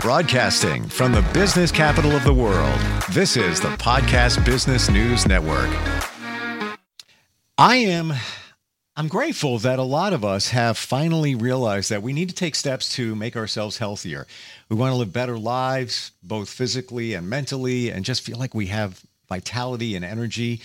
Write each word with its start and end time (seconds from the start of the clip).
Broadcasting 0.00 0.88
from 0.88 1.12
the 1.12 1.28
business 1.34 1.72
capital 1.72 2.12
of 2.12 2.22
the 2.24 2.32
world, 2.32 2.78
this 3.12 3.36
is 3.36 3.60
the 3.60 3.70
Podcast 3.70 4.44
Business 4.44 4.88
News 4.88 5.26
Network. 5.26 5.68
I 7.58 7.76
am 7.76 8.12
I'm 8.98 9.08
grateful 9.08 9.58
that 9.58 9.78
a 9.78 9.82
lot 9.82 10.12
of 10.12 10.24
us 10.24 10.48
have 10.50 10.78
finally 10.78 11.34
realized 11.34 11.90
that 11.90 12.02
we 12.02 12.14
need 12.14 12.30
to 12.30 12.34
take 12.34 12.54
steps 12.54 12.94
to 12.94 13.14
make 13.14 13.36
ourselves 13.36 13.76
healthier. 13.76 14.26
We 14.70 14.76
want 14.76 14.92
to 14.92 14.96
live 14.96 15.12
better 15.12 15.38
lives, 15.38 16.12
both 16.22 16.48
physically 16.48 17.12
and 17.12 17.28
mentally, 17.28 17.90
and 17.90 18.06
just 18.06 18.22
feel 18.22 18.38
like 18.38 18.54
we 18.54 18.68
have 18.68 19.02
vitality 19.28 19.96
and 19.96 20.04
energy. 20.04 20.62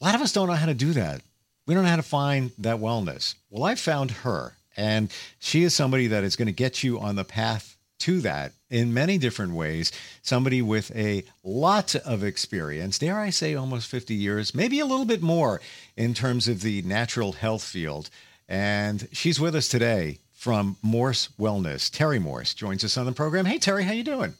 A 0.00 0.04
lot 0.04 0.14
of 0.14 0.22
us 0.22 0.32
don't 0.32 0.48
know 0.48 0.54
how 0.54 0.64
to 0.66 0.72
do 0.72 0.92
that. 0.92 1.20
We 1.68 1.74
don't 1.74 1.84
know 1.84 1.90
how 1.90 1.96
to 1.96 2.02
find 2.02 2.50
that 2.56 2.78
wellness. 2.78 3.34
Well, 3.50 3.64
I 3.64 3.74
found 3.74 4.10
her, 4.10 4.54
and 4.74 5.12
she 5.38 5.64
is 5.64 5.74
somebody 5.74 6.06
that 6.06 6.24
is 6.24 6.34
going 6.34 6.46
to 6.46 6.52
get 6.52 6.82
you 6.82 6.98
on 6.98 7.14
the 7.14 7.24
path 7.24 7.76
to 7.98 8.22
that 8.22 8.52
in 8.70 8.94
many 8.94 9.18
different 9.18 9.52
ways. 9.52 9.92
Somebody 10.22 10.62
with 10.62 10.90
a 10.96 11.24
lot 11.44 11.94
of 11.94 12.24
experience, 12.24 12.98
dare 12.98 13.18
I 13.18 13.28
say 13.28 13.54
almost 13.54 13.90
50 13.90 14.14
years, 14.14 14.54
maybe 14.54 14.80
a 14.80 14.86
little 14.86 15.04
bit 15.04 15.20
more 15.20 15.60
in 15.94 16.14
terms 16.14 16.48
of 16.48 16.62
the 16.62 16.80
natural 16.82 17.32
health 17.32 17.64
field. 17.64 18.08
And 18.48 19.06
she's 19.12 19.38
with 19.38 19.54
us 19.54 19.68
today 19.68 20.20
from 20.32 20.78
Morse 20.80 21.28
Wellness. 21.38 21.90
Terry 21.90 22.18
Morse 22.18 22.54
joins 22.54 22.82
us 22.82 22.96
on 22.96 23.04
the 23.04 23.12
program. 23.12 23.44
Hey 23.44 23.58
Terry, 23.58 23.84
how 23.84 23.92
you 23.92 24.04
doing? 24.04 24.32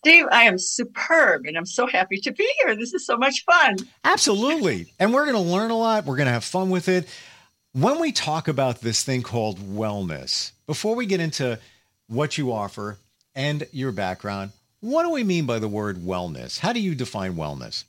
Steve, 0.00 0.26
I 0.32 0.44
am 0.44 0.58
superb 0.58 1.44
and 1.46 1.56
I'm 1.56 1.66
so 1.66 1.86
happy 1.86 2.18
to 2.18 2.32
be 2.32 2.50
here. 2.58 2.74
This 2.74 2.94
is 2.94 3.06
so 3.06 3.16
much 3.16 3.44
fun. 3.44 3.76
Absolutely. 4.04 4.92
And 4.98 5.12
we're 5.12 5.26
going 5.26 5.36
to 5.36 5.50
learn 5.50 5.70
a 5.70 5.76
lot. 5.76 6.06
We're 6.06 6.16
going 6.16 6.26
to 6.26 6.32
have 6.32 6.44
fun 6.44 6.70
with 6.70 6.88
it. 6.88 7.06
When 7.72 8.00
we 8.00 8.10
talk 8.10 8.48
about 8.48 8.80
this 8.80 9.04
thing 9.04 9.22
called 9.22 9.58
wellness, 9.58 10.52
before 10.66 10.96
we 10.96 11.06
get 11.06 11.20
into 11.20 11.58
what 12.10 12.36
you 12.36 12.52
offer 12.52 12.98
and 13.34 13.66
your 13.72 13.92
background. 13.92 14.50
What 14.80 15.04
do 15.04 15.10
we 15.10 15.24
mean 15.24 15.46
by 15.46 15.58
the 15.58 15.68
word 15.68 15.98
wellness? 15.98 16.58
How 16.58 16.72
do 16.72 16.80
you 16.80 16.94
define 16.94 17.34
wellness? 17.34 17.84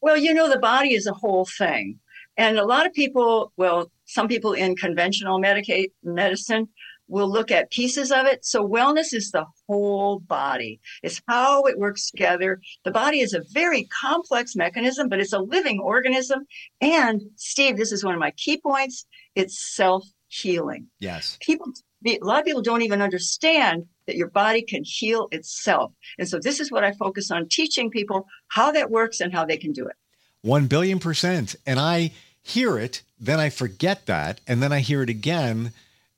Well, 0.00 0.16
you 0.16 0.32
know, 0.32 0.48
the 0.48 0.58
body 0.58 0.94
is 0.94 1.06
a 1.06 1.12
whole 1.12 1.44
thing. 1.44 1.98
And 2.36 2.58
a 2.58 2.64
lot 2.64 2.86
of 2.86 2.92
people, 2.92 3.52
well, 3.56 3.90
some 4.04 4.28
people 4.28 4.52
in 4.52 4.76
conventional 4.76 5.40
medicate 5.40 5.90
medicine 6.04 6.68
will 7.08 7.30
look 7.30 7.50
at 7.50 7.70
pieces 7.70 8.10
of 8.10 8.26
it. 8.26 8.44
So 8.44 8.66
wellness 8.66 9.12
is 9.12 9.30
the 9.30 9.46
whole 9.66 10.20
body. 10.20 10.80
It's 11.02 11.22
how 11.28 11.64
it 11.64 11.78
works 11.78 12.10
together. 12.10 12.60
The 12.84 12.90
body 12.90 13.20
is 13.20 13.32
a 13.32 13.42
very 13.52 13.84
complex 13.84 14.56
mechanism, 14.56 15.08
but 15.08 15.20
it's 15.20 15.32
a 15.32 15.38
living 15.38 15.80
organism. 15.80 16.46
And 16.80 17.22
Steve, 17.36 17.76
this 17.76 17.92
is 17.92 18.04
one 18.04 18.14
of 18.14 18.20
my 18.20 18.32
key 18.32 18.58
points. 18.60 19.06
It's 19.34 19.74
self 19.74 20.04
healing. 20.28 20.88
Yes. 20.98 21.38
People 21.40 21.72
a 22.04 22.18
lot 22.22 22.38
of 22.38 22.44
people 22.44 22.62
don't 22.62 22.82
even 22.82 23.02
understand 23.02 23.86
that 24.06 24.16
your 24.16 24.28
body 24.28 24.62
can 24.62 24.82
heal 24.84 25.28
itself. 25.32 25.92
And 26.18 26.28
so 26.28 26.38
this 26.38 26.60
is 26.60 26.70
what 26.70 26.84
I 26.84 26.92
focus 26.92 27.30
on 27.30 27.48
teaching 27.48 27.90
people 27.90 28.26
how 28.48 28.70
that 28.72 28.90
works 28.90 29.20
and 29.20 29.32
how 29.32 29.44
they 29.44 29.56
can 29.56 29.72
do 29.72 29.86
it. 29.86 29.96
1 30.42 30.66
billion 30.66 30.98
percent. 31.00 31.56
And 31.66 31.80
I 31.80 32.12
hear 32.42 32.78
it, 32.78 33.02
then 33.18 33.40
I 33.40 33.50
forget 33.50 34.06
that, 34.06 34.40
and 34.46 34.62
then 34.62 34.72
I 34.72 34.80
hear 34.80 35.02
it 35.02 35.10
again. 35.10 35.72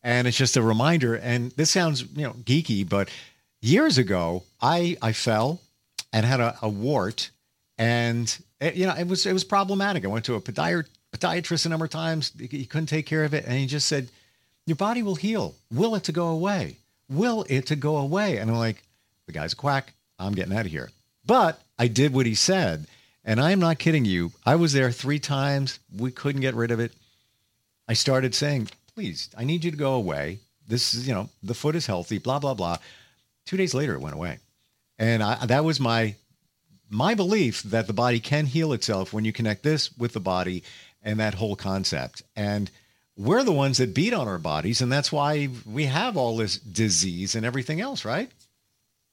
And 0.08 0.26
it's 0.26 0.38
just 0.38 0.56
a 0.56 0.62
reminder. 0.62 1.16
And 1.16 1.52
this 1.52 1.70
sounds, 1.70 2.02
you 2.16 2.22
know, 2.22 2.32
geeky, 2.32 2.88
but 2.88 3.10
years 3.60 3.98
ago, 3.98 4.42
I, 4.58 4.96
I 5.02 5.12
fell 5.12 5.60
and 6.14 6.24
had 6.24 6.40
a, 6.40 6.56
a 6.62 6.68
wart 6.70 7.30
and 7.76 8.38
it, 8.58 8.74
you 8.74 8.86
know, 8.86 8.94
it 8.94 9.06
was, 9.06 9.26
it 9.26 9.34
was 9.34 9.44
problematic. 9.44 10.06
I 10.06 10.08
went 10.08 10.24
to 10.24 10.36
a 10.36 10.40
podiatrist 10.40 11.66
a 11.66 11.68
number 11.68 11.84
of 11.84 11.90
times. 11.90 12.32
He 12.38 12.64
couldn't 12.64 12.86
take 12.86 13.04
care 13.04 13.22
of 13.24 13.34
it. 13.34 13.44
And 13.44 13.58
he 13.58 13.66
just 13.66 13.86
said, 13.86 14.08
your 14.64 14.76
body 14.76 15.02
will 15.02 15.14
heal. 15.14 15.54
Will 15.70 15.94
it 15.94 16.04
to 16.04 16.12
go 16.12 16.28
away? 16.28 16.78
Will 17.10 17.44
it 17.50 17.66
to 17.66 17.76
go 17.76 17.98
away? 17.98 18.38
And 18.38 18.50
I'm 18.50 18.56
like, 18.56 18.82
the 19.26 19.32
guy's 19.32 19.52
a 19.52 19.56
quack. 19.56 19.92
I'm 20.18 20.32
getting 20.32 20.56
out 20.56 20.64
of 20.64 20.72
here. 20.72 20.88
But 21.26 21.60
I 21.78 21.86
did 21.86 22.14
what 22.14 22.24
he 22.24 22.34
said. 22.34 22.86
And 23.26 23.38
I'm 23.38 23.60
not 23.60 23.78
kidding 23.78 24.06
you. 24.06 24.32
I 24.46 24.54
was 24.54 24.72
there 24.72 24.90
three 24.90 25.18
times. 25.18 25.78
We 25.94 26.12
couldn't 26.12 26.40
get 26.40 26.54
rid 26.54 26.70
of 26.70 26.80
it. 26.80 26.92
I 27.86 27.92
started 27.92 28.34
saying, 28.34 28.68
please, 28.98 29.30
I 29.38 29.44
need 29.44 29.64
you 29.64 29.70
to 29.70 29.76
go 29.76 29.94
away. 29.94 30.40
This 30.66 30.92
is, 30.92 31.06
you 31.06 31.14
know, 31.14 31.28
the 31.40 31.54
foot 31.54 31.76
is 31.76 31.86
healthy, 31.86 32.18
blah, 32.18 32.40
blah, 32.40 32.54
blah. 32.54 32.78
Two 33.46 33.56
days 33.56 33.72
later, 33.72 33.94
it 33.94 34.00
went 34.00 34.16
away. 34.16 34.40
And 34.98 35.22
I, 35.22 35.46
that 35.46 35.64
was 35.64 35.78
my 35.78 36.16
my 36.90 37.14
belief 37.14 37.62
that 37.62 37.86
the 37.86 37.92
body 37.92 38.18
can 38.18 38.44
heal 38.46 38.72
itself 38.72 39.12
when 39.12 39.24
you 39.24 39.32
connect 39.32 39.62
this 39.62 39.96
with 39.96 40.14
the 40.14 40.20
body 40.20 40.64
and 41.00 41.20
that 41.20 41.34
whole 41.34 41.54
concept. 41.54 42.24
And 42.34 42.72
we're 43.16 43.44
the 43.44 43.52
ones 43.52 43.78
that 43.78 43.94
beat 43.94 44.12
on 44.12 44.26
our 44.26 44.36
bodies, 44.36 44.80
and 44.80 44.90
that's 44.90 45.12
why 45.12 45.48
we 45.64 45.84
have 45.84 46.16
all 46.16 46.36
this 46.36 46.58
disease 46.58 47.36
and 47.36 47.46
everything 47.46 47.80
else, 47.80 48.04
right? 48.04 48.32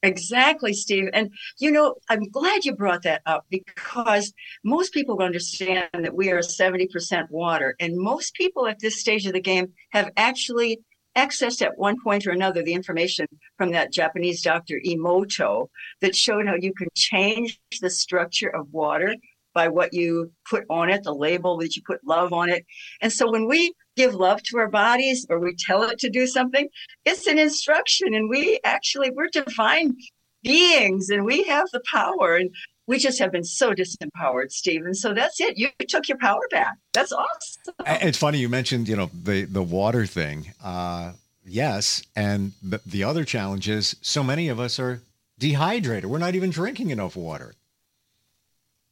Exactly, 0.06 0.72
Steve. 0.74 1.10
And 1.14 1.32
you 1.58 1.72
know, 1.72 1.96
I'm 2.10 2.30
glad 2.30 2.64
you 2.64 2.76
brought 2.76 3.02
that 3.04 3.24
up 3.26 3.46
because 3.50 4.34
most 4.64 4.94
people 4.94 5.20
understand 5.22 5.90
that 5.94 6.16
we 6.16 6.32
are 6.32 6.40
70% 6.40 7.30
water. 7.32 7.76
And 7.80 7.98
most 7.98 8.36
people 8.36 8.68
at 8.68 8.80
this 8.80 9.00
stage 9.00 9.26
of 9.26 9.34
the 9.34 9.42
game 9.42 9.74
have 9.94 10.12
actually 10.16 10.80
accessed 11.18 11.64
at 11.64 11.78
one 11.78 11.96
point 12.04 12.28
or 12.28 12.32
another 12.32 12.62
the 12.62 12.74
information 12.74 13.26
from 13.58 13.72
that 13.72 13.92
Japanese 13.92 14.44
doctor 14.44 14.80
Emoto 14.86 15.70
that 16.02 16.16
showed 16.16 16.46
how 16.46 16.56
you 16.56 16.74
can 16.74 16.90
change 16.94 17.60
the 17.82 17.90
structure 17.90 18.50
of 18.50 18.72
water 18.72 19.16
by 19.56 19.70
what 19.70 19.94
you 19.94 20.32
put 20.48 20.66
on 20.70 20.92
it, 20.92 21.04
the 21.04 21.16
label 21.16 21.58
that 21.58 21.76
you 21.76 21.82
put 21.82 22.06
love 22.06 22.32
on 22.32 22.50
it. 22.50 22.64
And 23.02 23.12
so 23.12 23.32
when 23.32 23.48
we 23.48 23.74
give 23.96 24.16
love 24.16 24.44
to 24.44 24.58
our 24.58 24.70
bodies 24.70 25.26
or 25.30 25.40
we 25.40 25.56
tell 25.56 25.84
it 25.84 26.00
to 26.00 26.10
do 26.10 26.28
something, 26.28 26.68
it's 27.06 27.28
an 27.28 27.40
instruction. 27.40 28.14
And 28.14 28.30
we 28.30 28.60
actually, 28.64 29.12
we're 29.12 29.30
divine 29.30 29.96
beings 30.44 31.10
and 31.10 31.26
we 31.26 31.44
have 31.44 31.68
the 31.72 31.82
power. 31.92 32.36
And 32.36 32.52
we 32.88 33.00
just 33.00 33.20
have 33.20 33.32
been 33.32 33.44
so 33.44 33.74
disempowered, 33.74 34.52
Stephen. 34.52 34.94
So 34.94 35.14
that's 35.14 35.40
it. 35.42 35.58
You 35.58 35.70
took 35.88 36.08
your 36.08 36.18
power 36.20 36.42
back. 36.52 36.78
That's 36.94 37.12
awesome. 37.12 37.74
It's 37.86 38.18
funny 38.18 38.38
you 38.38 38.50
mentioned, 38.50 38.88
you 38.88 38.96
know, 38.96 39.10
the 39.24 39.46
the 39.46 39.64
water 39.64 40.06
thing. 40.06 40.54
Uh, 40.64 41.14
yes, 41.44 42.04
and 42.16 42.52
the, 42.62 42.80
the 42.86 43.04
other 43.04 43.26
challenge 43.26 43.68
is 43.68 43.96
so 44.02 44.24
many 44.24 44.50
of 44.50 44.60
us 44.60 44.80
are 44.80 45.02
dehydrated. 45.40 46.10
We're 46.10 46.20
not 46.20 46.36
even 46.36 46.52
drinking 46.52 46.92
enough 46.92 47.16
water, 47.16 47.56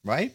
right? 0.04 0.34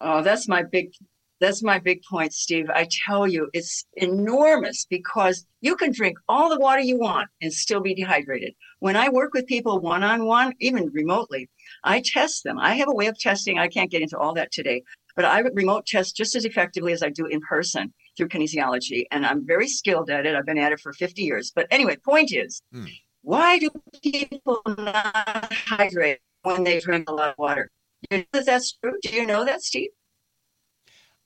Oh, 0.00 0.22
that's 0.22 0.46
my 0.46 0.62
big 0.62 0.92
that's 1.40 1.62
my 1.62 1.78
big 1.78 2.02
point, 2.02 2.32
Steve. 2.32 2.68
I 2.70 2.88
tell 3.06 3.26
you, 3.26 3.48
it's 3.52 3.84
enormous 3.94 4.86
because 4.88 5.46
you 5.60 5.76
can 5.76 5.92
drink 5.92 6.18
all 6.28 6.48
the 6.48 6.58
water 6.58 6.80
you 6.80 6.98
want 6.98 7.28
and 7.40 7.52
still 7.52 7.80
be 7.80 7.94
dehydrated. 7.94 8.54
When 8.80 8.96
I 8.96 9.08
work 9.08 9.34
with 9.34 9.46
people 9.46 9.80
one 9.80 10.02
on 10.02 10.24
one, 10.24 10.54
even 10.60 10.90
remotely, 10.92 11.48
I 11.84 12.00
test 12.04 12.44
them. 12.44 12.58
I 12.58 12.74
have 12.74 12.88
a 12.88 12.94
way 12.94 13.06
of 13.06 13.18
testing. 13.18 13.58
I 13.58 13.68
can't 13.68 13.90
get 13.90 14.02
into 14.02 14.18
all 14.18 14.34
that 14.34 14.52
today, 14.52 14.82
but 15.14 15.24
I 15.24 15.40
remote 15.40 15.86
test 15.86 16.16
just 16.16 16.34
as 16.34 16.44
effectively 16.44 16.92
as 16.92 17.02
I 17.02 17.10
do 17.10 17.26
in 17.26 17.40
person 17.40 17.92
through 18.16 18.28
kinesiology. 18.28 19.04
And 19.10 19.24
I'm 19.24 19.46
very 19.46 19.68
skilled 19.68 20.10
at 20.10 20.26
it. 20.26 20.34
I've 20.34 20.46
been 20.46 20.58
at 20.58 20.72
it 20.72 20.80
for 20.80 20.92
50 20.92 21.22
years. 21.22 21.52
But 21.54 21.68
anyway, 21.70 21.96
point 21.96 22.32
is, 22.32 22.60
hmm. 22.72 22.86
why 23.22 23.58
do 23.58 23.70
people 24.02 24.60
not 24.66 25.52
hydrate 25.52 26.18
when 26.42 26.64
they 26.64 26.80
drink 26.80 27.08
a 27.08 27.14
lot 27.14 27.30
of 27.30 27.38
water? 27.38 27.70
You 28.10 28.24
know 28.32 28.42
that's 28.44 28.72
true? 28.72 28.94
Do 29.02 29.10
you 29.10 29.26
know 29.26 29.44
that, 29.44 29.62
Steve? 29.62 29.90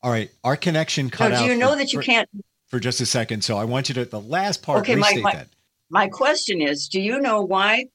All 0.03 0.11
right, 0.11 0.31
our 0.43 0.57
connection 0.57 1.11
cut 1.11 1.31
no, 1.31 1.37
out. 1.37 1.45
Do 1.45 1.53
you 1.53 1.57
know 1.57 1.71
for, 1.71 1.77
that 1.77 1.93
you 1.93 2.01
for, 2.01 2.05
can't? 2.05 2.29
For 2.69 2.81
just 2.81 3.01
a 3.01 3.07
second, 3.07 3.43
so 3.45 3.57
I 3.57 3.65
want 3.65 3.89
you 3.89 3.95
to 3.97 4.05
the 4.05 4.21
last 4.21 4.63
part. 4.63 4.81
Okay, 4.81 4.97
my, 4.97 5.15
my, 5.23 5.47
my 5.91 6.09
question 6.09 6.61
is: 6.61 6.89
Do 6.89 7.01
you 7.01 7.21
know 7.21 7.43
why? 7.43 7.87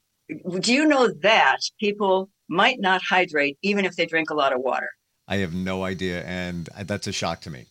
Do 0.60 0.72
you 0.72 0.86
know 0.86 1.08
that 1.22 1.58
people 1.78 2.30
might 2.48 2.80
not 2.80 3.02
hydrate 3.02 3.58
even 3.62 3.84
if 3.84 3.96
they 3.96 4.06
drink 4.06 4.30
a 4.30 4.34
lot 4.34 4.52
of 4.52 4.60
water? 4.60 4.88
I 5.26 5.36
have 5.36 5.54
no 5.54 5.84
idea, 5.84 6.24
and 6.24 6.68
that's 6.84 7.06
a 7.06 7.12
shock 7.12 7.42
to 7.42 7.50
me. 7.50 7.66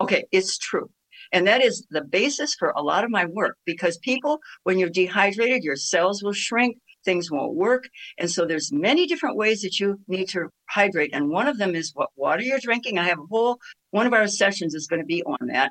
Okay, 0.00 0.24
it's 0.32 0.58
true. 0.58 0.90
And 1.32 1.46
that 1.46 1.62
is 1.62 1.86
the 1.90 2.02
basis 2.02 2.54
for 2.54 2.70
a 2.70 2.82
lot 2.82 3.04
of 3.04 3.10
my 3.10 3.24
work 3.26 3.56
because 3.64 3.96
people, 3.98 4.38
when 4.64 4.78
you're 4.78 4.90
dehydrated, 4.90 5.62
your 5.62 5.76
cells 5.76 6.22
will 6.22 6.32
shrink, 6.32 6.76
things 7.04 7.30
won't 7.30 7.54
work. 7.54 7.88
And 8.18 8.30
so 8.30 8.44
there's 8.44 8.72
many 8.72 9.06
different 9.06 9.36
ways 9.36 9.62
that 9.62 9.78
you 9.80 10.00
need 10.08 10.28
to 10.30 10.48
hydrate. 10.68 11.10
And 11.12 11.30
one 11.30 11.48
of 11.48 11.58
them 11.58 11.74
is 11.74 11.92
what 11.94 12.10
water 12.16 12.42
you're 12.42 12.58
drinking. 12.58 12.98
I 12.98 13.04
have 13.04 13.18
a 13.18 13.26
whole 13.30 13.58
one 13.90 14.06
of 14.06 14.14
our 14.14 14.26
sessions 14.26 14.74
is 14.74 14.86
going 14.86 15.00
to 15.00 15.06
be 15.06 15.22
on 15.24 15.48
that. 15.48 15.70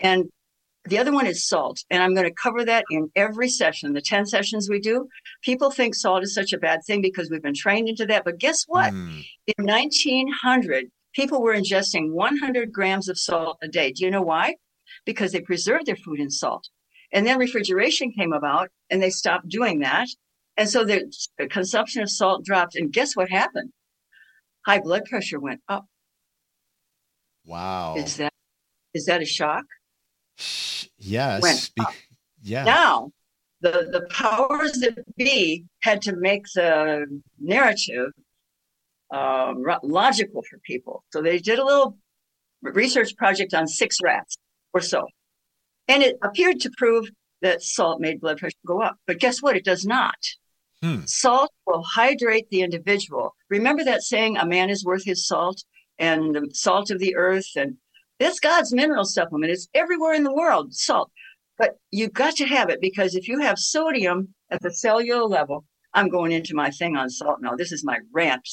And 0.00 0.30
the 0.84 0.98
other 0.98 1.12
one 1.12 1.26
is 1.26 1.46
salt. 1.46 1.84
And 1.90 2.02
I'm 2.02 2.14
going 2.14 2.26
to 2.26 2.34
cover 2.34 2.64
that 2.64 2.84
in 2.90 3.10
every 3.14 3.48
session, 3.48 3.92
the 3.92 4.00
10 4.00 4.26
sessions 4.26 4.68
we 4.68 4.80
do. 4.80 5.08
People 5.42 5.70
think 5.70 5.94
salt 5.94 6.22
is 6.22 6.34
such 6.34 6.52
a 6.52 6.58
bad 6.58 6.80
thing 6.86 7.02
because 7.02 7.30
we've 7.30 7.42
been 7.42 7.54
trained 7.54 7.88
into 7.88 8.06
that. 8.06 8.24
But 8.24 8.38
guess 8.38 8.64
what? 8.66 8.92
Mm. 8.92 9.24
In 9.58 9.66
1900, 9.66 10.86
people 11.14 11.42
were 11.42 11.54
ingesting 11.54 12.12
100 12.12 12.72
grams 12.72 13.08
of 13.08 13.18
salt 13.18 13.58
a 13.62 13.68
day. 13.68 13.92
Do 13.92 14.04
you 14.04 14.10
know 14.10 14.22
why? 14.22 14.56
Because 15.04 15.32
they 15.32 15.40
preserved 15.40 15.86
their 15.86 15.96
food 15.96 16.20
in 16.20 16.30
salt. 16.30 16.68
And 17.12 17.26
then 17.26 17.38
refrigeration 17.38 18.12
came 18.12 18.32
about 18.32 18.70
and 18.90 19.02
they 19.02 19.10
stopped 19.10 19.48
doing 19.48 19.80
that. 19.80 20.08
And 20.58 20.68
so 20.68 20.84
the 20.84 21.08
consumption 21.48 22.02
of 22.02 22.10
salt 22.10 22.44
dropped. 22.44 22.74
And 22.74 22.92
guess 22.92 23.14
what 23.14 23.30
happened? 23.30 23.70
High 24.66 24.80
blood 24.80 25.04
pressure 25.06 25.38
went 25.40 25.60
up. 25.68 25.86
Wow. 27.46 27.94
Is 27.96 28.16
that 28.16 28.32
Is 28.92 29.06
that 29.06 29.22
a 29.22 29.24
shock? 29.24 29.64
Yes. 30.98 31.70
Be- 31.70 31.82
yeah. 32.42 32.64
Now, 32.64 33.12
the, 33.60 33.88
the 33.90 34.06
powers 34.10 34.72
that 34.80 34.98
be 35.16 35.64
had 35.80 36.02
to 36.02 36.16
make 36.16 36.44
the 36.54 37.06
narrative 37.38 38.10
um, 39.10 39.64
logical 39.82 40.42
for 40.42 40.58
people. 40.58 41.04
So 41.12 41.22
they 41.22 41.38
did 41.38 41.58
a 41.58 41.64
little 41.64 41.96
research 42.62 43.16
project 43.16 43.54
on 43.54 43.66
six 43.66 43.98
rats 44.02 44.36
or 44.74 44.80
so. 44.80 45.06
And 45.86 46.02
it 46.02 46.18
appeared 46.22 46.60
to 46.60 46.70
prove 46.76 47.08
that 47.42 47.62
salt 47.62 48.00
made 48.00 48.20
blood 48.20 48.38
pressure 48.38 48.56
go 48.66 48.82
up. 48.82 48.96
But 49.06 49.18
guess 49.18 49.40
what? 49.40 49.56
It 49.56 49.64
does 49.64 49.86
not. 49.86 50.16
Hmm. 50.82 51.00
Salt 51.06 51.52
will 51.66 51.82
hydrate 51.82 52.48
the 52.50 52.62
individual. 52.62 53.34
Remember 53.50 53.84
that 53.84 54.02
saying, 54.02 54.36
a 54.36 54.46
man 54.46 54.70
is 54.70 54.84
worth 54.84 55.04
his 55.04 55.26
salt 55.26 55.62
and 55.98 56.34
the 56.34 56.48
salt 56.52 56.90
of 56.90 57.00
the 57.00 57.16
earth. 57.16 57.48
And 57.56 57.76
it's 58.20 58.40
God's 58.40 58.72
mineral 58.72 59.04
supplement. 59.04 59.52
It's 59.52 59.68
everywhere 59.74 60.14
in 60.14 60.24
the 60.24 60.34
world, 60.34 60.74
salt. 60.74 61.10
But 61.58 61.78
you've 61.90 62.12
got 62.12 62.36
to 62.36 62.46
have 62.46 62.70
it 62.70 62.80
because 62.80 63.16
if 63.16 63.26
you 63.26 63.40
have 63.40 63.58
sodium 63.58 64.34
at 64.50 64.62
the 64.62 64.72
cellular 64.72 65.24
level, 65.24 65.64
I'm 65.92 66.08
going 66.08 66.32
into 66.32 66.54
my 66.54 66.70
thing 66.70 66.96
on 66.96 67.10
salt 67.10 67.38
now. 67.40 67.56
This 67.56 67.72
is 67.72 67.84
my 67.84 67.98
rant. 68.12 68.48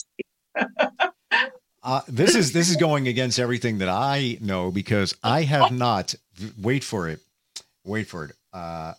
uh, 1.84 2.02
this 2.08 2.34
is 2.34 2.54
this 2.54 2.70
is 2.70 2.78
going 2.78 3.08
against 3.08 3.38
everything 3.38 3.78
that 3.80 3.90
I 3.90 4.40
know 4.42 4.72
because 4.72 5.16
I 5.24 5.44
have 5.44 5.72
not. 5.78 6.16
Wait 6.60 6.84
for 6.84 7.08
it. 7.08 7.20
Wait 7.84 8.08
for 8.08 8.26
it. 8.26 8.32
Uh, 8.52 8.94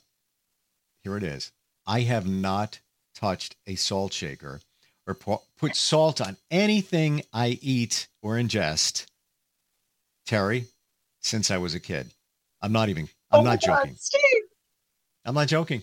here 1.03 1.17
it 1.17 1.25
is. 1.25 1.51
I 1.87 2.01
have 2.03 2.29
not 2.29 2.79
touched 3.17 3.57
a 3.67 3.75
salt 3.75 4.13
shaker 4.13 4.61
or 5.07 5.15
put 5.15 5.75
salt 5.75 6.21
on 6.21 6.37
anything 6.51 7.23
I 7.33 7.59
eat 7.63 8.09
or 8.23 8.35
ingest, 8.35 9.07
Terry, 10.27 10.67
since 11.21 11.51
I 11.51 11.59
was 11.59 11.75
a 11.75 11.81
kid. 11.81 12.11
I'm 12.61 12.73
not 12.73 12.89
even. 12.89 13.09
I'm 13.31 13.41
oh 13.41 13.45
not 13.45 13.61
joking. 13.61 13.93
God, 13.93 14.01
Steve. 14.01 14.43
I'm 15.25 15.35
not 15.35 15.49
joking. 15.49 15.83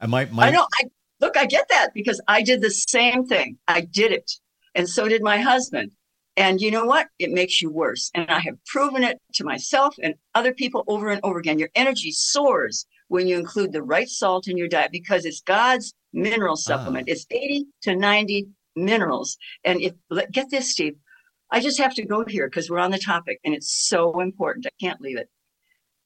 And 0.00 0.10
my, 0.10 0.24
my 0.26 0.48
I 0.48 0.50
know. 0.50 0.66
I 0.80 0.84
look. 1.20 1.36
I 1.36 1.46
get 1.46 1.68
that 1.70 1.88
because 1.94 2.20
I 2.28 2.42
did 2.42 2.60
the 2.60 2.70
same 2.70 3.26
thing. 3.26 3.58
I 3.68 3.82
did 3.82 4.12
it, 4.12 4.30
and 4.74 4.88
so 4.88 5.08
did 5.08 5.22
my 5.22 5.38
husband. 5.38 5.92
And 6.36 6.62
you 6.62 6.70
know 6.70 6.86
what? 6.86 7.08
It 7.18 7.30
makes 7.30 7.60
you 7.60 7.70
worse. 7.70 8.10
And 8.14 8.30
I 8.30 8.40
have 8.40 8.56
proven 8.64 9.02
it 9.02 9.20
to 9.34 9.44
myself 9.44 9.96
and 10.02 10.14
other 10.34 10.54
people 10.54 10.82
over 10.86 11.10
and 11.10 11.20
over 11.22 11.38
again. 11.38 11.58
Your 11.58 11.68
energy 11.74 12.10
soars 12.10 12.86
when 13.12 13.28
you 13.28 13.38
include 13.38 13.72
the 13.72 13.82
right 13.82 14.08
salt 14.08 14.48
in 14.48 14.56
your 14.56 14.68
diet 14.68 14.90
because 14.90 15.26
it's 15.26 15.42
God's 15.42 15.92
mineral 16.14 16.54
ah. 16.54 16.66
supplement. 16.68 17.08
Oh. 17.10 17.12
It's 17.12 17.26
80 17.30 17.66
to 17.82 17.94
90 17.94 18.48
minerals. 18.74 19.36
And 19.64 19.82
if 19.82 19.92
get 20.32 20.48
this, 20.48 20.70
Steve, 20.70 20.96
I 21.50 21.60
just 21.60 21.78
have 21.78 21.94
to 21.96 22.06
go 22.06 22.24
here 22.24 22.46
because 22.46 22.70
we're 22.70 22.78
on 22.78 22.90
the 22.90 22.98
topic 22.98 23.38
and 23.44 23.54
it's 23.54 23.70
so 23.70 24.18
important. 24.20 24.64
I 24.64 24.70
can't 24.80 25.02
leave 25.02 25.18
it. 25.18 25.28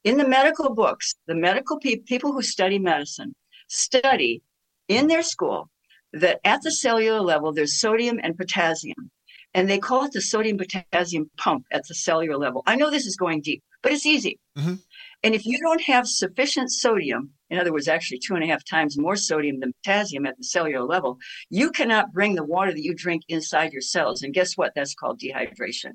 In 0.03 0.17
the 0.17 0.27
medical 0.27 0.75
books, 0.75 1.15
the 1.29 1.37
medical 1.37 1.79
pe- 1.79 1.97
people 1.97 2.33
who 2.33 2.43
study 2.43 2.81
medicine 2.81 3.37
study 3.69 4.43
in 4.89 5.07
their 5.07 5.23
school 5.23 5.71
that 6.13 6.41
at 6.45 6.63
the 6.63 6.73
cellular 6.73 7.21
level, 7.21 7.53
there's 7.53 7.79
sodium 7.79 8.19
and 8.21 8.37
potassium. 8.37 9.13
And 9.57 9.71
they 9.71 9.79
call 9.79 10.05
it 10.05 10.13
the 10.13 10.21
sodium 10.21 10.59
potassium 10.59 11.31
pump 11.39 11.65
at 11.73 11.89
the 11.89 11.95
cellular 11.95 12.37
level. 12.37 12.63
I 12.67 12.77
know 12.77 12.91
this 12.91 13.07
is 13.07 13.17
going 13.17 13.41
deep, 13.41 13.63
but 13.83 13.91
it's 13.91 14.05
easy. 14.05 14.39
Mm-hmm. 14.59 14.75
And 15.23 15.35
if 15.35 15.47
you 15.47 15.59
don't 15.59 15.81
have 15.81 16.07
sufficient 16.07 16.71
sodium, 16.71 17.31
in 17.49 17.59
other 17.59 17.73
words, 17.73 17.89
actually 17.89 18.19
two 18.19 18.35
and 18.35 18.45
a 18.45 18.47
half 18.47 18.67
times 18.67 18.99
more 18.99 19.17
sodium 19.17 19.61
than 19.61 19.73
potassium 19.83 20.27
at 20.27 20.37
the 20.37 20.45
cellular 20.45 20.85
level, 20.85 21.17
you 21.49 21.71
cannot 21.71 22.13
bring 22.13 22.35
the 22.35 22.45
water 22.45 22.71
that 22.71 22.83
you 22.83 22.95
drink 22.95 23.23
inside 23.29 23.73
your 23.73 23.81
cells. 23.81 24.23
And 24.23 24.35
guess 24.35 24.59
what? 24.59 24.73
That's 24.77 24.95
called 24.95 25.21
dehydration. 25.21 25.93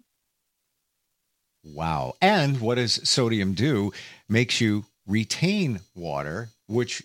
Wow. 1.63 2.15
And 2.19 2.61
what 2.61 2.75
does 2.75 3.07
sodium 3.07 3.53
do? 3.53 3.93
Makes 4.27 4.59
you 4.59 4.85
retain 5.05 5.81
water, 5.93 6.49
which 6.65 7.03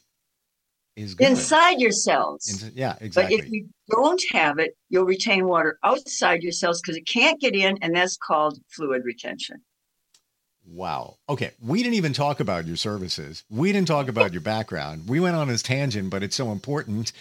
is 0.97 1.15
good. 1.15 1.29
inside 1.29 1.81
your 1.81 1.93
cells. 1.93 2.63
In, 2.63 2.73
yeah, 2.75 2.97
exactly. 3.01 3.37
But 3.37 3.45
if 3.45 3.53
you 3.53 3.69
don't 3.91 4.23
have 4.33 4.59
it, 4.59 4.77
you'll 4.89 5.05
retain 5.05 5.47
water 5.47 5.79
outside 5.85 6.43
your 6.43 6.53
cells 6.53 6.81
because 6.81 6.97
it 6.97 7.07
can't 7.07 7.41
get 7.41 7.55
in, 7.55 7.79
and 7.83 7.95
that's 7.95 8.17
called 8.17 8.59
fluid 8.71 9.03
retention. 9.05 9.63
Wow. 10.67 11.19
Okay. 11.29 11.53
We 11.61 11.83
didn't 11.83 11.95
even 11.95 12.13
talk 12.13 12.41
about 12.41 12.67
your 12.67 12.77
services. 12.77 13.45
We 13.49 13.73
didn't 13.73 13.89
talk 13.89 14.09
about 14.09 14.33
your 14.33 14.41
background. 14.41 15.09
We 15.09 15.21
went 15.21 15.37
on 15.37 15.49
this 15.49 15.63
tangent, 15.63 16.11
but 16.11 16.23
it's 16.23 16.35
so 16.35 16.51
important. 16.51 17.13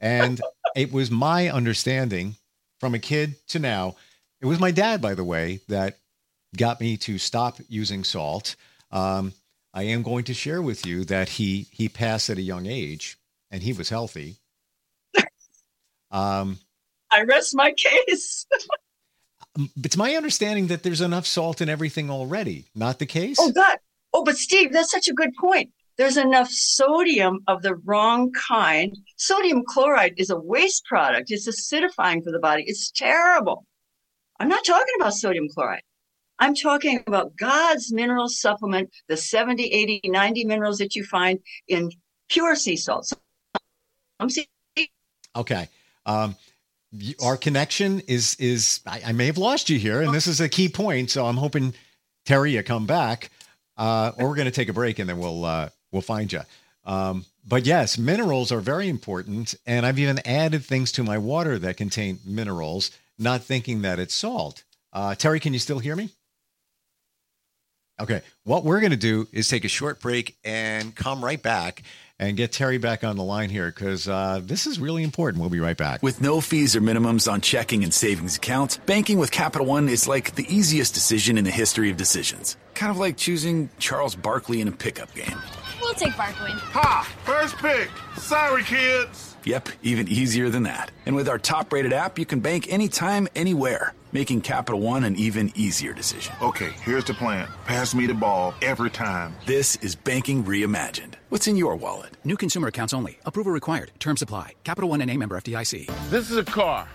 And 0.00 0.40
it 0.76 0.92
was 0.92 1.10
my 1.10 1.50
understanding 1.50 2.36
from 2.78 2.94
a 2.94 3.00
kid 3.00 3.34
to 3.48 3.58
now. 3.58 3.96
It 4.40 4.46
was 4.46 4.60
my 4.60 4.70
dad, 4.70 5.00
by 5.00 5.14
the 5.14 5.24
way, 5.24 5.60
that 5.68 5.98
got 6.56 6.80
me 6.80 6.96
to 6.98 7.18
stop 7.18 7.58
using 7.68 8.04
salt. 8.04 8.56
Um, 8.90 9.32
I 9.74 9.84
am 9.84 10.02
going 10.02 10.24
to 10.24 10.34
share 10.34 10.60
with 10.60 10.84
you 10.86 11.04
that 11.06 11.28
he 11.30 11.66
he 11.70 11.88
passed 11.88 12.28
at 12.28 12.38
a 12.38 12.42
young 12.42 12.66
age, 12.66 13.16
and 13.52 13.62
he 13.62 13.72
was 13.72 13.88
healthy. 13.88 14.38
Um, 16.10 16.58
I 17.10 17.22
rest 17.22 17.54
my 17.54 17.72
case. 17.72 18.46
it's 19.82 19.96
my 19.96 20.14
understanding 20.14 20.66
that 20.66 20.82
there's 20.82 21.00
enough 21.00 21.26
salt 21.26 21.62
in 21.62 21.70
everything 21.70 22.10
already. 22.10 22.66
Not 22.74 22.98
the 22.98 23.06
case? 23.06 23.38
Oh, 23.40 23.50
God. 23.50 23.78
Oh, 24.12 24.22
but 24.22 24.36
Steve, 24.36 24.74
that's 24.74 24.90
such 24.90 25.08
a 25.08 25.14
good 25.14 25.30
point. 25.40 25.70
There's 25.96 26.18
enough 26.18 26.50
sodium 26.50 27.40
of 27.46 27.62
the 27.62 27.76
wrong 27.76 28.30
kind. 28.32 28.94
Sodium 29.16 29.62
chloride 29.66 30.12
is 30.18 30.28
a 30.28 30.38
waste 30.38 30.84
product. 30.84 31.30
It's 31.30 31.48
acidifying 31.48 32.22
for 32.22 32.30
the 32.30 32.38
body. 32.38 32.64
It's 32.66 32.90
terrible. 32.90 33.64
I'm 34.38 34.48
not 34.48 34.66
talking 34.66 34.94
about 34.96 35.14
sodium 35.14 35.48
chloride. 35.48 35.82
I'm 36.38 36.54
talking 36.54 37.02
about 37.06 37.36
God's 37.36 37.92
mineral 37.92 38.28
supplement, 38.28 38.90
the 39.08 39.16
70, 39.16 39.64
80, 39.64 40.00
90 40.04 40.44
minerals 40.44 40.78
that 40.78 40.94
you 40.94 41.04
find 41.04 41.38
in 41.68 41.90
pure 42.28 42.56
sea 42.56 42.76
salt. 42.76 43.12
I'm 44.22 44.30
sea- 44.30 44.48
okay. 45.34 45.68
Um, 46.06 46.36
our 47.22 47.36
connection 47.36 48.00
is 48.06 48.36
is 48.36 48.80
I, 48.86 49.02
I, 49.06 49.12
may 49.12 49.26
have 49.26 49.38
lost 49.38 49.68
you 49.68 49.78
here, 49.78 50.00
and 50.02 50.14
this 50.14 50.26
is 50.26 50.40
a 50.40 50.48
key 50.48 50.68
point. 50.68 51.10
So 51.10 51.26
I'm 51.26 51.36
hoping 51.36 51.74
Terry 52.24 52.52
you 52.52 52.62
come 52.62 52.86
back, 52.86 53.30
uh, 53.76 54.12
or 54.16 54.28
we're 54.28 54.36
going 54.36 54.46
to 54.46 54.52
take 54.52 54.68
a 54.68 54.72
break 54.72 54.98
and 54.98 55.08
then 55.08 55.18
we'll 55.18 55.44
uh, 55.44 55.70
we'll 55.90 56.02
find 56.02 56.32
you. 56.32 56.42
Um, 56.84 57.24
but 57.46 57.66
yes, 57.66 57.98
minerals 57.98 58.52
are 58.52 58.60
very 58.60 58.88
important, 58.88 59.54
and 59.66 59.84
I've 59.84 59.98
even 59.98 60.20
added 60.24 60.64
things 60.64 60.92
to 60.92 61.02
my 61.02 61.18
water 61.18 61.58
that 61.58 61.76
contain 61.76 62.20
minerals, 62.24 62.90
not 63.18 63.42
thinking 63.42 63.82
that 63.82 63.98
it's 63.98 64.14
salt. 64.14 64.62
Uh, 64.92 65.14
Terry, 65.14 65.40
can 65.40 65.52
you 65.52 65.58
still 65.58 65.80
hear 65.80 65.96
me? 65.96 66.10
Okay, 68.00 68.22
what 68.44 68.64
we're 68.64 68.80
going 68.80 68.90
to 68.92 68.96
do 68.96 69.28
is 69.32 69.48
take 69.48 69.64
a 69.64 69.68
short 69.68 70.00
break 70.00 70.36
and 70.44 70.94
come 70.94 71.24
right 71.24 71.42
back 71.42 71.82
and 72.22 72.36
get 72.36 72.52
Terry 72.52 72.78
back 72.78 73.02
on 73.02 73.16
the 73.16 73.24
line 73.24 73.50
here 73.50 73.66
because 73.66 74.08
uh, 74.08 74.40
this 74.44 74.66
is 74.66 74.78
really 74.78 75.02
important. 75.02 75.40
We'll 75.40 75.50
be 75.50 75.58
right 75.58 75.76
back. 75.76 76.02
With 76.02 76.20
no 76.20 76.40
fees 76.40 76.76
or 76.76 76.80
minimums 76.80 77.30
on 77.30 77.40
checking 77.40 77.82
and 77.82 77.92
savings 77.92 78.36
accounts, 78.36 78.76
banking 78.76 79.18
with 79.18 79.32
Capital 79.32 79.66
One 79.66 79.88
is 79.88 80.06
like 80.06 80.36
the 80.36 80.46
easiest 80.54 80.94
decision 80.94 81.36
in 81.36 81.44
the 81.44 81.50
history 81.50 81.90
of 81.90 81.96
decisions. 81.96 82.56
Kind 82.74 82.90
of 82.90 82.98
like 82.98 83.16
choosing 83.16 83.70
Charles 83.78 84.14
Barkley 84.14 84.60
in 84.60 84.68
a 84.68 84.72
pickup 84.72 85.12
game. 85.14 85.36
We'll 85.80 85.94
take 85.94 86.16
Barkley. 86.16 86.52
Ha! 86.52 87.12
First 87.24 87.56
pick. 87.56 87.90
Sorry, 88.16 88.62
kids. 88.62 89.36
Yep, 89.44 89.70
even 89.82 90.06
easier 90.06 90.48
than 90.48 90.62
that. 90.62 90.92
And 91.04 91.16
with 91.16 91.28
our 91.28 91.38
top 91.38 91.72
rated 91.72 91.92
app, 91.92 92.20
you 92.20 92.24
can 92.24 92.38
bank 92.38 92.72
anytime, 92.72 93.26
anywhere, 93.34 93.94
making 94.12 94.42
Capital 94.42 94.80
One 94.80 95.04
an 95.04 95.16
even 95.16 95.50
easier 95.54 95.92
decision. 95.92 96.34
Okay, 96.40 96.70
here's 96.84 97.04
the 97.04 97.14
plan 97.14 97.48
pass 97.66 97.94
me 97.94 98.06
the 98.06 98.14
ball 98.14 98.54
every 98.62 98.90
time. 98.90 99.34
This 99.46 99.76
is 99.76 99.94
banking 99.94 100.44
reimagined. 100.44 101.14
What's 101.30 101.48
in 101.48 101.56
your 101.56 101.76
wallet? 101.76 102.16
New 102.24 102.36
consumer 102.36 102.68
accounts 102.68 102.94
only. 102.94 103.18
Approval 103.24 103.52
required. 103.52 103.90
Term 103.98 104.16
supply. 104.16 104.52
Capital 104.64 104.90
One 104.90 105.00
and 105.00 105.10
a 105.10 105.16
member 105.16 105.36
FDIC. 105.36 105.86
This 106.10 106.30
is 106.30 106.36
a 106.36 106.44
car. 106.44 106.88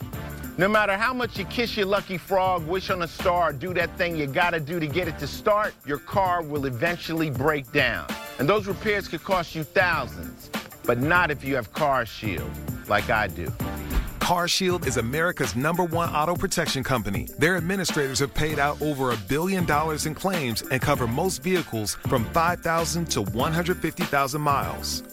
No 0.57 0.67
matter 0.67 0.97
how 0.97 1.13
much 1.13 1.37
you 1.37 1.45
kiss 1.45 1.77
your 1.77 1.85
lucky 1.85 2.17
frog, 2.17 2.65
wish 2.65 2.89
on 2.89 3.03
a 3.03 3.07
star, 3.07 3.53
do 3.53 3.75
that 3.75 3.95
thing 3.95 4.17
you 4.17 4.25
gotta 4.25 4.59
do 4.59 4.79
to 4.79 4.87
get 4.87 5.07
it 5.07 5.19
to 5.19 5.27
start, 5.27 5.75
your 5.85 5.99
car 5.99 6.41
will 6.41 6.65
eventually 6.65 7.29
break 7.29 7.71
down. 7.71 8.07
And 8.39 8.49
those 8.49 8.65
repairs 8.65 9.07
could 9.07 9.23
cost 9.23 9.53
you 9.53 9.63
thousands, 9.63 10.49
but 10.83 10.97
not 10.99 11.29
if 11.29 11.43
you 11.43 11.55
have 11.55 11.71
CarShield, 11.73 12.49
like 12.89 13.11
I 13.11 13.27
do. 13.27 13.51
CarShield 14.27 14.85
is 14.85 14.97
America's 14.97 15.55
number 15.55 15.85
one 15.85 16.09
auto 16.09 16.35
protection 16.35 16.83
company. 16.83 17.29
Their 17.39 17.55
administrators 17.55 18.19
have 18.19 18.33
paid 18.33 18.59
out 18.59 18.81
over 18.81 19.11
a 19.11 19.15
billion 19.15 19.63
dollars 19.63 20.05
in 20.05 20.13
claims 20.13 20.63
and 20.63 20.81
cover 20.81 21.07
most 21.07 21.41
vehicles 21.41 21.95
from 22.09 22.25
5,000 22.31 23.09
to 23.11 23.21
150,000 23.21 24.41
miles. 24.41 25.03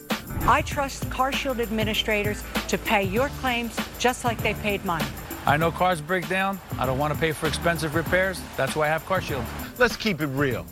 I 0.49 0.62
trust 0.62 1.09
CarShield 1.11 1.61
administrators 1.61 2.42
to 2.66 2.76
pay 2.76 3.04
your 3.04 3.28
claims 3.40 3.78
just 4.00 4.25
like 4.25 4.42
they 4.42 4.54
paid 4.54 4.85
mine. 4.85 5.06
I 5.47 5.59
know 5.59 5.71
cars 5.71 6.00
break 6.00 6.28
down. 6.28 6.59
I 6.76 6.85
don't 6.85 6.99
want 6.99 7.14
to 7.14 7.21
pay 7.21 7.30
for 7.30 7.47
expensive 7.47 7.94
repairs. 7.94 8.40
That's 8.56 8.75
why 8.75 8.87
I 8.87 8.88
have 8.88 9.04
CarShield. 9.04 9.47
Let's 9.78 9.94
keep 9.94 10.23
it 10.23 10.26
real. 10.26 10.66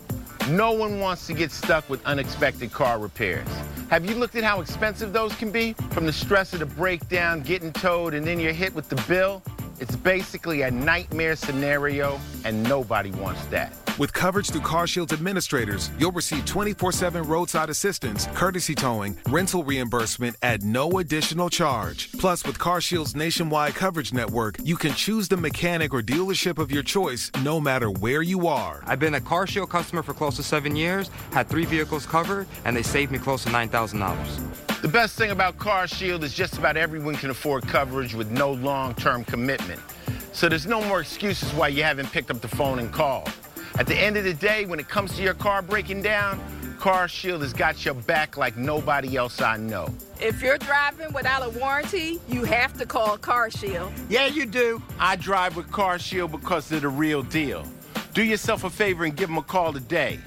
No 0.48 0.72
one 0.72 0.98
wants 0.98 1.28
to 1.28 1.32
get 1.32 1.52
stuck 1.52 1.88
with 1.88 2.04
unexpected 2.04 2.72
car 2.72 2.98
repairs. 2.98 3.46
Have 3.92 4.06
you 4.06 4.14
looked 4.14 4.36
at 4.36 4.42
how 4.42 4.62
expensive 4.62 5.12
those 5.12 5.34
can 5.34 5.50
be? 5.50 5.74
From 5.90 6.06
the 6.06 6.14
stress 6.14 6.54
of 6.54 6.60
the 6.60 6.64
breakdown, 6.64 7.42
getting 7.42 7.74
towed, 7.74 8.14
and 8.14 8.26
then 8.26 8.40
you're 8.40 8.54
hit 8.54 8.74
with 8.74 8.88
the 8.88 8.96
bill? 9.06 9.42
It's 9.80 9.96
basically 9.96 10.62
a 10.62 10.70
nightmare 10.70 11.36
scenario, 11.36 12.18
and 12.46 12.62
nobody 12.62 13.10
wants 13.10 13.44
that. 13.48 13.81
With 13.98 14.14
coverage 14.14 14.48
through 14.48 14.62
CarShield's 14.62 15.12
administrators, 15.12 15.90
you'll 15.98 16.12
receive 16.12 16.46
24 16.46 16.92
7 16.92 17.22
roadside 17.24 17.68
assistance, 17.68 18.26
courtesy 18.34 18.74
towing, 18.74 19.18
rental 19.28 19.64
reimbursement 19.64 20.36
at 20.42 20.62
no 20.62 20.98
additional 20.98 21.50
charge. 21.50 22.10
Plus, 22.12 22.44
with 22.44 22.58
CarShield's 22.58 23.14
nationwide 23.14 23.74
coverage 23.74 24.12
network, 24.12 24.56
you 24.64 24.76
can 24.76 24.92
choose 24.94 25.28
the 25.28 25.36
mechanic 25.36 25.92
or 25.92 26.00
dealership 26.00 26.58
of 26.58 26.70
your 26.70 26.82
choice 26.82 27.30
no 27.42 27.60
matter 27.60 27.90
where 27.90 28.22
you 28.22 28.48
are. 28.48 28.82
I've 28.86 28.98
been 28.98 29.14
a 29.14 29.20
CarShield 29.20 29.68
customer 29.68 30.02
for 30.02 30.14
close 30.14 30.36
to 30.36 30.42
seven 30.42 30.74
years, 30.74 31.10
had 31.32 31.48
three 31.48 31.66
vehicles 31.66 32.06
covered, 32.06 32.46
and 32.64 32.74
they 32.74 32.82
saved 32.82 33.12
me 33.12 33.18
close 33.18 33.44
to 33.44 33.50
$9,000. 33.50 34.80
The 34.80 34.88
best 34.88 35.18
thing 35.18 35.32
about 35.32 35.58
CarShield 35.58 36.22
is 36.22 36.32
just 36.32 36.56
about 36.56 36.78
everyone 36.78 37.14
can 37.14 37.30
afford 37.30 37.68
coverage 37.68 38.14
with 38.14 38.30
no 38.30 38.52
long-term 38.52 39.24
commitment. 39.24 39.80
So 40.32 40.48
there's 40.48 40.66
no 40.66 40.82
more 40.82 41.02
excuses 41.02 41.52
why 41.52 41.68
you 41.68 41.82
haven't 41.82 42.10
picked 42.10 42.30
up 42.30 42.40
the 42.40 42.48
phone 42.48 42.78
and 42.78 42.90
called. 42.90 43.30
At 43.82 43.88
the 43.88 43.98
end 43.98 44.16
of 44.16 44.22
the 44.22 44.34
day, 44.34 44.64
when 44.64 44.78
it 44.78 44.88
comes 44.88 45.16
to 45.16 45.22
your 45.24 45.34
car 45.34 45.60
breaking 45.60 46.02
down, 46.02 46.38
CarShield 46.78 47.40
has 47.40 47.52
got 47.52 47.84
your 47.84 47.94
back 47.94 48.36
like 48.36 48.56
nobody 48.56 49.16
else 49.16 49.40
I 49.40 49.56
know. 49.56 49.92
If 50.20 50.40
you're 50.40 50.56
driving 50.56 51.12
without 51.12 51.44
a 51.44 51.48
warranty, 51.58 52.20
you 52.28 52.44
have 52.44 52.78
to 52.78 52.86
call 52.86 53.18
CarShield. 53.18 53.90
Yeah, 54.08 54.26
you 54.26 54.46
do. 54.46 54.80
I 55.00 55.16
drive 55.16 55.56
with 55.56 55.66
CarShield 55.66 56.30
because 56.30 56.68
they're 56.68 56.78
the 56.78 56.88
real 56.90 57.24
deal. 57.24 57.66
Do 58.14 58.22
yourself 58.22 58.62
a 58.62 58.70
favor 58.70 59.02
and 59.02 59.16
give 59.16 59.28
them 59.28 59.38
a 59.38 59.42
call 59.42 59.72
today. 59.72 60.20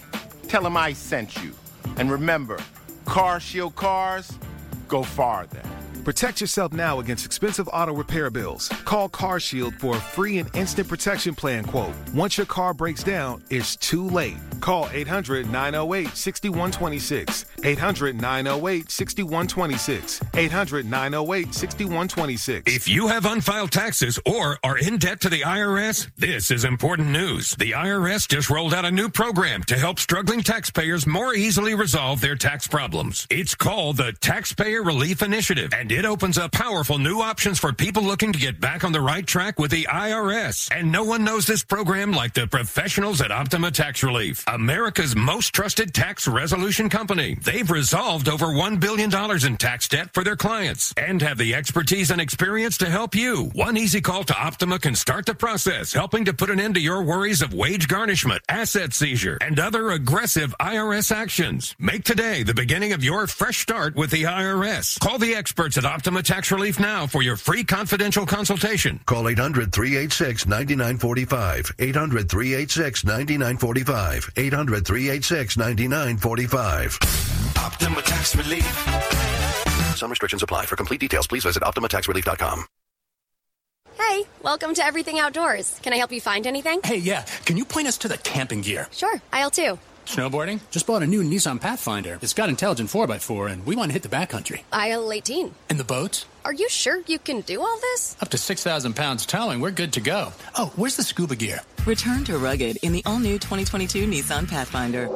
Tell 0.50 0.62
them 0.62 0.76
I 0.76 0.92
sent 0.92 1.42
you. 1.42 1.54
And 1.96 2.12
remember, 2.12 2.60
CarShield 3.06 3.76
cars 3.76 4.38
go 4.90 5.02
farther. 5.02 5.62
Protect 6.06 6.40
yourself 6.40 6.72
now 6.72 7.00
against 7.00 7.26
expensive 7.26 7.68
auto 7.74 7.92
repair 7.92 8.30
bills. 8.30 8.70
Call 8.86 9.10
CarShield 9.10 9.80
for 9.80 9.98
a 9.98 10.00
free 10.00 10.38
and 10.38 10.56
instant 10.56 10.88
protection 10.88 11.34
plan 11.34 11.64
quote. 11.64 11.96
Once 12.14 12.38
your 12.38 12.46
car 12.46 12.76
breaks 12.76 13.04
down, 13.04 13.44
it's 13.50 13.76
too 13.76 14.08
late. 14.08 14.38
Call 14.62 14.88
800 14.94 15.50
908 15.50 16.16
6126. 16.16 17.46
800 17.64 18.22
908 18.22 18.92
6126. 18.92 20.22
800 20.36 20.86
908 20.86 21.54
6126. 21.56 22.72
If 22.72 22.88
you 22.88 23.08
have 23.08 23.26
unfiled 23.26 23.72
taxes 23.72 24.20
or 24.28 24.60
are 24.64 24.78
in 24.78 24.98
debt 24.98 25.22
to 25.22 25.30
the 25.30 25.42
IRS, 25.42 26.12
this 26.18 26.52
is 26.52 26.66
important 26.66 27.08
news. 27.08 27.56
The 27.56 27.72
IRS 27.72 28.28
just 28.28 28.52
rolled 28.52 28.76
out 28.76 28.86
a 28.86 28.92
new 28.92 29.10
program 29.10 29.64
to 29.64 29.76
help 29.76 29.98
struggling 29.98 30.44
taxpayers 30.44 31.08
more 31.08 31.34
easily 31.34 31.74
resolve 31.74 32.22
their 32.22 32.36
tax 32.36 32.68
problems. 32.68 33.26
It's 33.32 33.56
called 33.56 33.98
the 33.98 34.14
Taxpayer 34.22 34.84
Relief 34.84 35.24
Initiative, 35.24 35.74
and 35.74 35.95
it 35.96 36.04
opens 36.04 36.38
up 36.38 36.52
powerful 36.52 36.98
new 36.98 37.22
options 37.22 37.58
for 37.58 37.72
people 37.72 38.04
looking 38.04 38.34
to 38.34 38.40
get 38.40 38.60
back 38.60 38.84
on 38.84 38.92
the 38.92 39.00
right 39.00 39.26
track 39.26 39.58
with 39.58 39.72
the 39.72 39.86
IRS. 39.86 40.70
And 40.76 40.92
no 40.92 41.06
one 41.06 41.24
knows 41.24 41.46
this 41.46 41.64
program 41.64 42.12
like 42.12 42.34
the 42.34 42.48
professionals 42.48 43.22
at 43.22 43.32
Optima 43.32 43.72
Tax 43.72 44.04
Relief, 44.04 44.44
America's 44.46 45.16
most 45.16 45.54
trusted 45.54 45.94
tax 45.94 46.28
resolution 46.28 46.90
company. 46.90 47.38
They've 47.42 47.70
resolved 47.70 48.28
over 48.28 48.48
$1 48.48 48.82
billion 48.82 49.10
in 49.46 49.58
tax 49.58 49.88
debt 49.88 50.14
for 50.14 50.26
their 50.26 50.36
clients 50.36 50.94
and 50.98 51.22
have 51.22 51.38
the 51.38 51.56
expertise 51.56 52.12
and 52.12 52.20
experience 52.20 52.78
to 52.80 52.90
help 52.90 53.16
you. 53.16 53.46
One 53.54 53.78
easy 53.78 54.02
call 54.02 54.26
to 54.26 54.38
Optima 54.38 54.80
can 54.80 54.96
start 54.96 55.26
the 55.26 55.34
process, 55.34 55.94
helping 55.94 56.26
to 56.26 56.34
put 56.34 56.50
an 56.50 56.60
end 56.60 56.76
to 56.76 56.82
your 56.82 57.04
worries 57.04 57.42
of 57.42 57.54
wage 57.54 57.88
garnishment, 57.88 58.42
asset 58.50 58.94
seizure, 58.94 59.38
and 59.40 59.62
other 59.62 59.92
aggressive 59.92 60.54
IRS 60.60 61.16
actions. 61.16 61.74
Make 61.80 62.04
today 62.04 62.44
the 62.44 62.54
beginning 62.54 62.92
of 62.92 63.02
your 63.02 63.28
fresh 63.28 63.60
start 63.60 63.96
with 63.96 64.12
the 64.12 64.24
IRS. 64.24 65.00
Call 65.00 65.20
the 65.20 65.36
experts 65.36 65.78
at 65.78 65.85
Optima 65.86 66.24
Tax 66.24 66.52
Relief 66.52 66.80
now 66.80 67.06
for 67.06 67.22
your 67.22 67.36
free 67.36 67.64
confidential 67.64 68.26
consultation. 68.26 69.00
Call 69.06 69.30
800 69.30 69.72
386 69.72 70.48
9945. 70.48 71.76
800 71.78 72.30
386 72.30 73.04
9945. 73.06 74.32
800 74.36 74.86
386 74.88 75.58
9945. 75.58 77.00
Optima 77.58 78.02
Tax 78.02 78.36
Relief. 78.36 78.66
Some 79.96 80.10
restrictions 80.10 80.44
apply. 80.44 80.66
For 80.66 80.76
complete 80.76 81.00
details, 81.00 81.28
please 81.28 81.44
visit 81.44 81.64
OptimaTaxRelief.com. 81.64 82.66
Hey, 83.98 84.24
welcome 84.44 84.74
to 84.74 84.84
Everything 84.84 85.20
Outdoors. 85.20 85.80
Can 85.82 85.94
I 85.94 85.98
help 85.98 86.12
you 86.12 86.20
find 86.20 86.48
anything? 86.48 86.82
Hey, 86.84 86.98
yeah. 86.98 87.22
Can 87.46 87.58
you 87.58 87.64
point 87.64 87.88
us 87.88 87.98
to 88.00 88.08
the 88.08 88.18
camping 88.18 88.62
gear? 88.62 88.88
Sure, 88.92 89.22
aisle 89.32 89.52
two. 89.52 89.80
Snowboarding? 90.06 90.60
Just 90.72 90.88
bought 90.88 91.04
a 91.04 91.08
new 91.08 91.24
Nissan 91.24 91.60
Pathfinder. 91.60 92.20
It's 92.22 92.34
got 92.34 92.50
intelligent 92.50 92.90
4x4, 92.90 93.52
and 93.52 93.66
we 93.66 93.76
want 93.76 93.90
to 93.90 93.94
hit 93.94 94.04
the 94.04 94.10
backcountry. 94.10 94.64
Aisle 94.72 95.12
18. 95.12 95.54
And 95.70 95.80
the 95.80 95.84
boats? 95.84 96.26
Are 96.46 96.54
you 96.54 96.70
sure 96.70 97.02
you 97.08 97.20
can 97.20 97.42
do 97.42 97.62
all 97.62 97.78
this? 97.80 98.16
Up 98.22 98.30
to 98.30 98.38
6,000 98.38 98.96
pounds 98.96 99.26
towing, 99.26 99.60
we're 99.60 99.72
good 99.72 99.94
to 99.94 100.02
go. 100.02 100.32
Oh, 100.58 100.72
where's 100.76 100.96
the 100.96 101.04
scuba 101.04 101.36
gear? 101.36 101.60
Return 101.86 102.24
to 102.26 102.38
rugged 102.38 102.78
in 102.84 102.94
the 102.94 103.02
all-new 103.06 103.40
2022 103.40 104.08
Nissan 104.08 104.48
Pathfinder. 104.48 105.10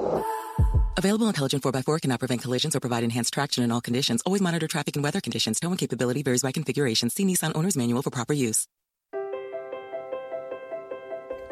Available 0.98 1.28
intelligent 1.28 1.64
4x4 1.64 2.02
cannot 2.02 2.20
prevent 2.20 2.42
collisions 2.42 2.76
or 2.76 2.80
provide 2.82 3.04
enhanced 3.04 3.34
traction 3.34 3.64
in 3.64 3.72
all 3.72 3.82
conditions. 3.82 4.22
Always 4.26 4.42
monitor 4.42 4.68
traffic 4.68 4.96
and 4.98 5.04
weather 5.04 5.22
conditions. 5.22 5.60
Towing 5.60 5.78
capability 5.78 6.24
varies 6.24 6.42
by 6.42 6.52
configuration. 6.52 7.10
See 7.10 7.24
Nissan 7.24 7.54
Owner's 7.56 7.78
Manual 7.78 8.02
for 8.02 8.10
proper 8.10 8.34
use. 8.34 8.68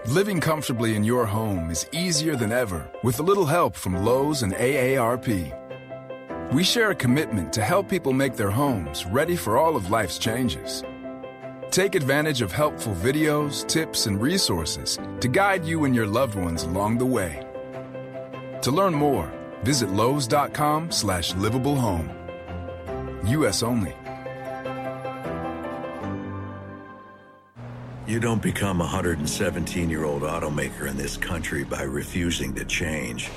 Living 0.07 0.39
comfortably 0.39 0.95
in 0.95 1.03
your 1.03 1.25
home 1.25 1.69
is 1.69 1.85
easier 1.91 2.37
than 2.37 2.49
ever 2.49 2.89
with 3.03 3.19
a 3.19 3.21
little 3.21 3.45
help 3.45 3.75
from 3.75 4.05
Lowe's 4.05 4.41
and 4.41 4.53
AARP. 4.53 5.53
We 6.53 6.63
share 6.63 6.91
a 6.91 6.95
commitment 6.95 7.51
to 7.51 7.61
help 7.61 7.89
people 7.89 8.13
make 8.13 8.37
their 8.37 8.49
homes 8.49 9.05
ready 9.05 9.35
for 9.35 9.57
all 9.57 9.75
of 9.75 9.91
life's 9.91 10.17
changes. 10.17 10.81
Take 11.71 11.93
advantage 11.93 12.41
of 12.41 12.53
helpful 12.53 12.95
videos, 12.95 13.67
tips, 13.67 14.05
and 14.05 14.21
resources 14.21 14.97
to 15.19 15.27
guide 15.27 15.65
you 15.65 15.83
and 15.83 15.93
your 15.93 16.07
loved 16.07 16.35
ones 16.35 16.63
along 16.63 16.99
the 16.99 17.05
way. 17.05 17.45
To 18.61 18.71
learn 18.71 18.93
more, 18.93 19.29
visit 19.63 19.89
lowes.com 19.89 20.89
slash. 20.89 21.33
U.S. 21.33 23.61
only. 23.61 23.93
You 28.07 28.21
don't 28.21 28.41
become 28.41 28.79
a 28.79 28.85
117 28.85 29.89
year 29.89 30.05
old 30.05 30.21
automaker 30.21 30.87
in 30.87 30.95
this 30.95 31.17
country 31.17 31.65
by 31.65 31.81
refusing 31.81 32.55
to 32.55 32.63
change. 32.63 33.29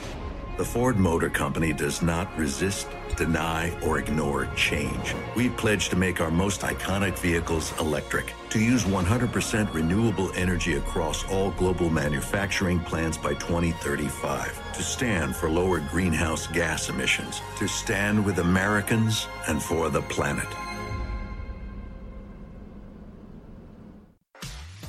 The 0.58 0.64
Ford 0.64 0.96
Motor 0.96 1.28
Company 1.28 1.72
does 1.72 2.02
not 2.02 2.28
resist, 2.38 2.86
deny, 3.16 3.76
or 3.82 3.98
ignore 3.98 4.46
change. 4.54 5.16
We 5.34 5.48
pledge 5.48 5.88
to 5.88 5.96
make 5.96 6.20
our 6.20 6.30
most 6.30 6.60
iconic 6.60 7.18
vehicles 7.18 7.76
electric, 7.80 8.32
to 8.50 8.60
use 8.60 8.84
100% 8.84 9.74
renewable 9.74 10.30
energy 10.36 10.74
across 10.74 11.28
all 11.28 11.50
global 11.50 11.90
manufacturing 11.90 12.78
plants 12.78 13.16
by 13.16 13.34
2035, 13.34 14.74
to 14.74 14.82
stand 14.84 15.34
for 15.34 15.50
lower 15.50 15.80
greenhouse 15.80 16.46
gas 16.46 16.88
emissions, 16.88 17.40
to 17.56 17.66
stand 17.66 18.24
with 18.24 18.38
Americans 18.38 19.26
and 19.48 19.60
for 19.60 19.90
the 19.90 20.02
planet. 20.02 20.46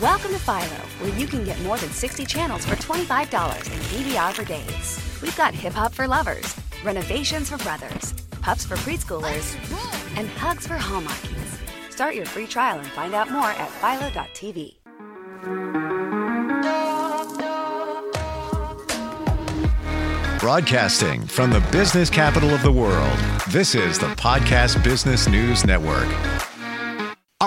Welcome 0.00 0.32
to 0.32 0.40
Philo, 0.40 0.82
where 0.98 1.16
you 1.16 1.28
can 1.28 1.44
get 1.44 1.62
more 1.62 1.78
than 1.78 1.88
60 1.90 2.26
channels 2.26 2.64
for 2.64 2.74
$25 2.74 3.70
and 3.70 3.82
DVR 3.92 4.32
for 4.32 4.44
days. 4.44 4.98
We've 5.22 5.36
got 5.36 5.54
hip 5.54 5.72
hop 5.72 5.92
for 5.94 6.08
lovers, 6.08 6.52
renovations 6.82 7.48
for 7.48 7.58
brothers, 7.58 8.12
pups 8.42 8.64
for 8.64 8.74
preschoolers, 8.78 9.54
and 10.18 10.28
hugs 10.30 10.66
for 10.66 10.74
hallmarkies. 10.74 11.92
Start 11.92 12.16
your 12.16 12.26
free 12.26 12.48
trial 12.48 12.80
and 12.80 12.88
find 12.88 13.14
out 13.14 13.30
more 13.30 13.50
at 13.50 13.70
philo.tv. 13.70 14.74
Broadcasting 20.40 21.24
from 21.24 21.50
the 21.50 21.60
business 21.70 22.10
capital 22.10 22.50
of 22.50 22.62
the 22.62 22.72
world, 22.72 23.16
this 23.48 23.76
is 23.76 24.00
the 24.00 24.08
Podcast 24.16 24.82
Business 24.82 25.28
News 25.28 25.64
Network. 25.64 26.08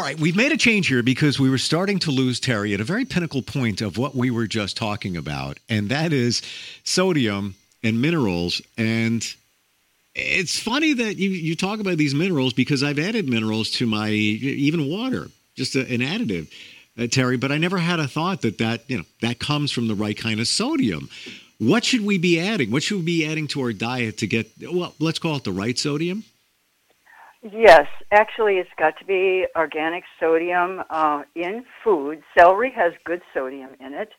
Right, 0.08 0.18
we've 0.18 0.38
made 0.38 0.54
a 0.54 0.58
change 0.58 0.88
here 0.88 1.04
because 1.04 1.38
we 1.38 1.50
were 1.50 1.58
starting 1.58 2.00
to 2.00 2.12
lose 2.12 2.40
Terry 2.40 2.74
at 2.74 2.80
a 2.80 2.86
very 2.86 3.04
pinnacle 3.04 3.42
point 3.42 3.82
of 3.82 3.98
what 3.98 4.16
we 4.16 4.32
were 4.32 4.48
just 4.48 4.78
talking 4.78 5.18
about, 5.18 5.60
and 5.68 5.90
that 5.90 6.14
is 6.14 6.42
sodium 6.86 7.56
and 7.84 8.02
minerals. 8.02 8.62
And 8.78 9.22
it's 10.16 10.58
funny 10.58 10.94
that 10.94 11.18
you, 11.18 11.32
you 11.32 11.58
talk 11.58 11.82
about 11.82 11.98
these 11.98 12.16
minerals 12.16 12.54
because 12.54 12.84
I've 12.84 13.00
added 13.00 13.28
minerals 13.28 13.70
to 13.72 13.86
my 13.86 14.12
even 14.12 14.90
water, 14.90 15.28
just 15.56 15.76
a, 15.76 15.82
an 15.82 16.00
additive. 16.00 16.50
uh, 16.98 17.08
Terry, 17.08 17.36
but 17.36 17.52
I 17.52 17.58
never 17.58 17.78
had 17.78 18.00
a 18.00 18.08
thought 18.08 18.44
that 18.44 18.60
that 18.60 18.90
you 18.90 19.00
know 19.00 19.06
that 19.20 19.40
comes 19.40 19.74
from 19.74 19.90
the 19.90 19.96
right 19.96 20.18
kind 20.18 20.40
of 20.40 20.48
sodium. 20.48 21.10
What 21.58 21.84
should 21.84 22.06
we 22.06 22.18
be 22.18 22.40
adding? 22.40 22.72
What 22.72 22.82
should 22.82 23.00
we 23.00 23.04
be 23.04 23.26
adding 23.26 23.48
to 23.50 23.62
our 23.62 23.74
diet 23.74 24.20
to 24.20 24.28
get 24.28 24.50
well? 24.62 24.96
Let's 25.00 25.20
call 25.20 25.36
it 25.36 25.44
the 25.44 25.52
right 25.52 25.78
sodium. 25.78 26.24
Yes, 27.52 27.86
actually, 28.12 28.56
it's 28.56 28.70
got 28.78 28.98
to 29.00 29.06
be 29.06 29.46
organic 29.56 30.04
sodium 30.20 30.82
uh, 30.90 31.22
in 31.36 31.64
food. 31.84 32.22
Celery 32.38 32.72
has 32.76 32.94
good 33.06 33.22
sodium 33.34 33.72
in 33.80 33.94
it. 33.94 34.10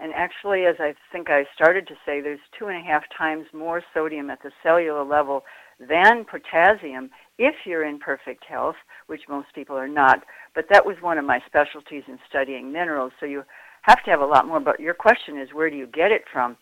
And 0.00 0.12
actually, 0.14 0.64
as 0.64 0.76
I 0.78 0.94
think 1.10 1.28
I 1.28 1.44
started 1.54 1.88
to 1.88 1.94
say, 2.06 2.20
there's 2.20 2.38
two 2.56 2.68
and 2.68 2.76
a 2.76 2.86
half 2.86 3.02
times 3.16 3.46
more 3.52 3.82
sodium 3.92 4.30
at 4.30 4.42
the 4.42 4.52
cellular 4.62 5.04
level 5.04 5.42
than 5.80 6.24
potassium 6.24 7.10
if 7.36 7.54
you're 7.66 7.84
in 7.84 7.98
perfect 7.98 8.44
health, 8.44 8.76
which 9.08 9.22
most 9.28 9.48
people 9.54 9.76
are 9.76 9.88
not. 9.88 10.22
But 10.54 10.66
that 10.70 10.86
was 10.86 10.96
one 11.00 11.18
of 11.18 11.24
my 11.24 11.40
specialties 11.46 12.04
in 12.06 12.18
studying 12.28 12.70
minerals. 12.70 13.12
So 13.18 13.26
you 13.26 13.42
have 13.82 14.04
to 14.04 14.10
have 14.10 14.20
a 14.20 14.26
lot 14.26 14.46
more. 14.46 14.60
But 14.60 14.78
your 14.78 14.94
question 14.94 15.38
is, 15.38 15.48
where 15.52 15.68
do 15.68 15.76
you 15.76 15.88
get 15.88 16.12
it 16.12 16.22
from? 16.32 16.56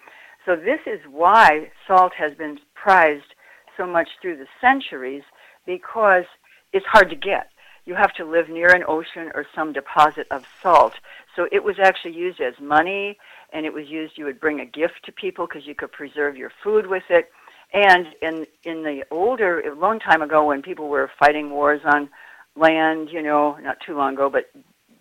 So 0.47 0.57
this 0.57 0.81
is 0.87 1.01
why 1.11 1.71
salt 1.87 2.13
has 2.17 2.33
been 2.39 2.59
prized 2.75 3.35
so 3.77 3.87
much 3.87 4.09
through 4.23 4.39
the 4.39 4.47
centuries 4.61 5.23
because 5.67 6.25
it's 6.73 6.87
hard 6.87 7.11
to 7.11 7.17
get. 7.17 7.51
You 7.85 7.95
have 7.95 8.13
to 8.15 8.25
live 8.25 8.49
near 8.49 8.75
an 8.75 8.83
ocean 8.87 9.31
or 9.35 9.47
some 9.55 9.73
deposit 9.73 10.27
of 10.31 10.45
salt. 10.61 10.95
So 11.37 11.47
it 11.53 11.63
was 11.63 11.77
actually 11.79 12.15
used 12.15 12.41
as 12.41 12.55
money, 12.61 13.17
and 13.53 13.65
it 13.65 13.73
was 13.73 13.89
used. 13.89 14.19
You 14.19 14.25
would 14.25 14.41
bring 14.41 14.61
a 14.61 14.67
gift 14.67 15.05
to 15.05 15.13
people 15.13 15.47
because 15.47 15.67
you 15.67 15.75
could 15.75 15.93
preserve 15.93 16.37
your 16.37 16.51
food 16.65 16.87
with 16.87 17.05
it. 17.11 17.31
And 17.73 18.09
in 18.23 18.47
in 18.65 18.83
the 18.83 19.05
older, 19.11 19.61
a 19.61 19.75
long 19.75 20.01
time 20.01 20.23
ago, 20.23 20.47
when 20.47 20.63
people 20.63 20.89
were 20.89 21.11
fighting 21.19 21.51
wars 21.51 21.81
on 21.85 22.09
land, 22.57 23.11
you 23.13 23.23
know, 23.23 23.57
not 23.63 23.79
too 23.85 23.97
long 23.97 24.15
ago, 24.15 24.31
but 24.31 24.51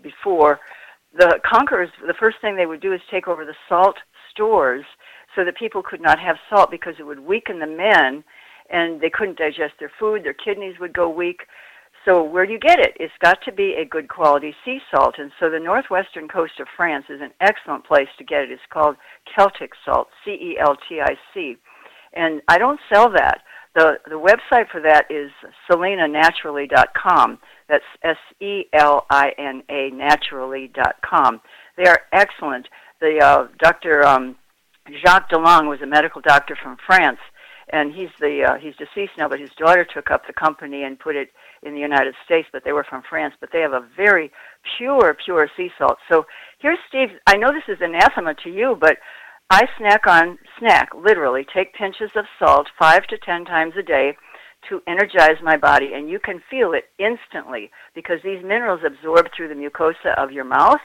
before, 0.01 0.59
the 1.17 1.39
conquerors, 1.43 1.89
the 2.05 2.13
first 2.13 2.37
thing 2.41 2.55
they 2.55 2.65
would 2.65 2.81
do 2.81 2.93
is 2.93 3.01
take 3.09 3.27
over 3.27 3.45
the 3.45 3.55
salt 3.67 3.97
stores 4.31 4.85
so 5.35 5.43
that 5.43 5.57
people 5.57 5.81
could 5.81 6.01
not 6.01 6.19
have 6.19 6.37
salt 6.49 6.69
because 6.69 6.95
it 6.99 7.03
would 7.03 7.19
weaken 7.19 7.59
the 7.59 7.67
men 7.67 8.23
and 8.69 8.99
they 9.01 9.09
couldn't 9.09 9.37
digest 9.37 9.73
their 9.79 9.91
food, 9.99 10.23
their 10.23 10.33
kidneys 10.33 10.79
would 10.79 10.93
go 10.93 11.09
weak. 11.09 11.41
So 12.05 12.23
where 12.23 12.45
do 12.45 12.53
you 12.53 12.59
get 12.59 12.79
it? 12.79 12.95
It's 12.99 13.13
got 13.21 13.39
to 13.45 13.51
be 13.51 13.75
a 13.81 13.85
good 13.85 14.07
quality 14.07 14.53
sea 14.63 14.79
salt. 14.91 15.15
And 15.17 15.31
so 15.39 15.49
the 15.49 15.59
northwestern 15.59 16.27
coast 16.27 16.59
of 16.59 16.67
France 16.77 17.05
is 17.09 17.19
an 17.19 17.31
excellent 17.41 17.85
place 17.85 18.07
to 18.19 18.23
get 18.23 18.43
it. 18.43 18.51
It's 18.51 18.61
called 18.71 18.95
Celtic 19.35 19.71
salt, 19.83 20.07
C-E-L-T-I-C. 20.23 21.57
And 22.13 22.41
I 22.47 22.57
don't 22.59 22.79
sell 22.93 23.11
that. 23.11 23.41
The, 23.73 23.97
the 24.05 24.15
website 24.15 24.69
for 24.71 24.79
that 24.81 25.05
is 25.09 25.31
selina.naturally.com. 25.69 27.39
That's 27.67 27.83
S-E-L-I-N-A 28.03 29.89
naturally.com. 29.89 31.41
They 31.75 31.85
are 31.85 32.01
excellent. 32.13 32.67
The 33.01 33.19
uh, 33.19 33.47
Dr. 33.59 34.05
Um, 34.05 34.37
Jacques 35.05 35.29
Delangre 35.29 35.67
was 35.67 35.81
a 35.81 35.87
medical 35.87 36.21
doctor 36.21 36.55
from 36.61 36.77
France, 36.85 37.19
and 37.69 37.93
he's 37.93 38.09
the 38.19 38.43
uh, 38.47 38.55
he's 38.59 38.75
deceased 38.75 39.13
now, 39.17 39.27
but 39.27 39.39
his 39.39 39.49
daughter 39.57 39.85
took 39.85 40.11
up 40.11 40.27
the 40.27 40.33
company 40.33 40.83
and 40.83 40.99
put 40.99 41.15
it 41.15 41.29
in 41.63 41.73
the 41.73 41.79
United 41.79 42.13
States. 42.25 42.47
But 42.51 42.63
they 42.63 42.73
were 42.73 42.85
from 42.87 43.03
France, 43.09 43.33
but 43.39 43.49
they 43.51 43.61
have 43.61 43.73
a 43.73 43.87
very 43.95 44.31
pure, 44.77 45.15
pure 45.25 45.49
sea 45.57 45.69
salt. 45.77 45.97
So 46.11 46.25
here's 46.59 46.77
Steve. 46.87 47.09
I 47.27 47.37
know 47.37 47.51
this 47.51 47.75
is 47.75 47.81
anathema 47.81 48.35
to 48.43 48.49
you, 48.49 48.77
but 48.79 48.97
I 49.49 49.63
snack 49.77 50.07
on 50.07 50.37
snack 50.59 50.89
literally 50.95 51.45
take 51.53 51.73
pinches 51.73 52.11
of 52.15 52.25
salt 52.39 52.67
five 52.79 53.05
to 53.07 53.17
ten 53.17 53.45
times 53.45 53.73
a 53.77 53.83
day 53.83 54.15
to 54.69 54.81
energize 54.87 55.37
my 55.43 55.57
body, 55.57 55.91
and 55.93 56.09
you 56.09 56.19
can 56.19 56.41
feel 56.49 56.73
it 56.73 56.85
instantly 56.97 57.69
because 57.93 58.19
these 58.23 58.43
minerals 58.43 58.81
absorb 58.85 59.27
through 59.35 59.47
the 59.47 59.53
mucosa 59.53 60.17
of 60.17 60.31
your 60.31 60.45
mouth. 60.45 60.81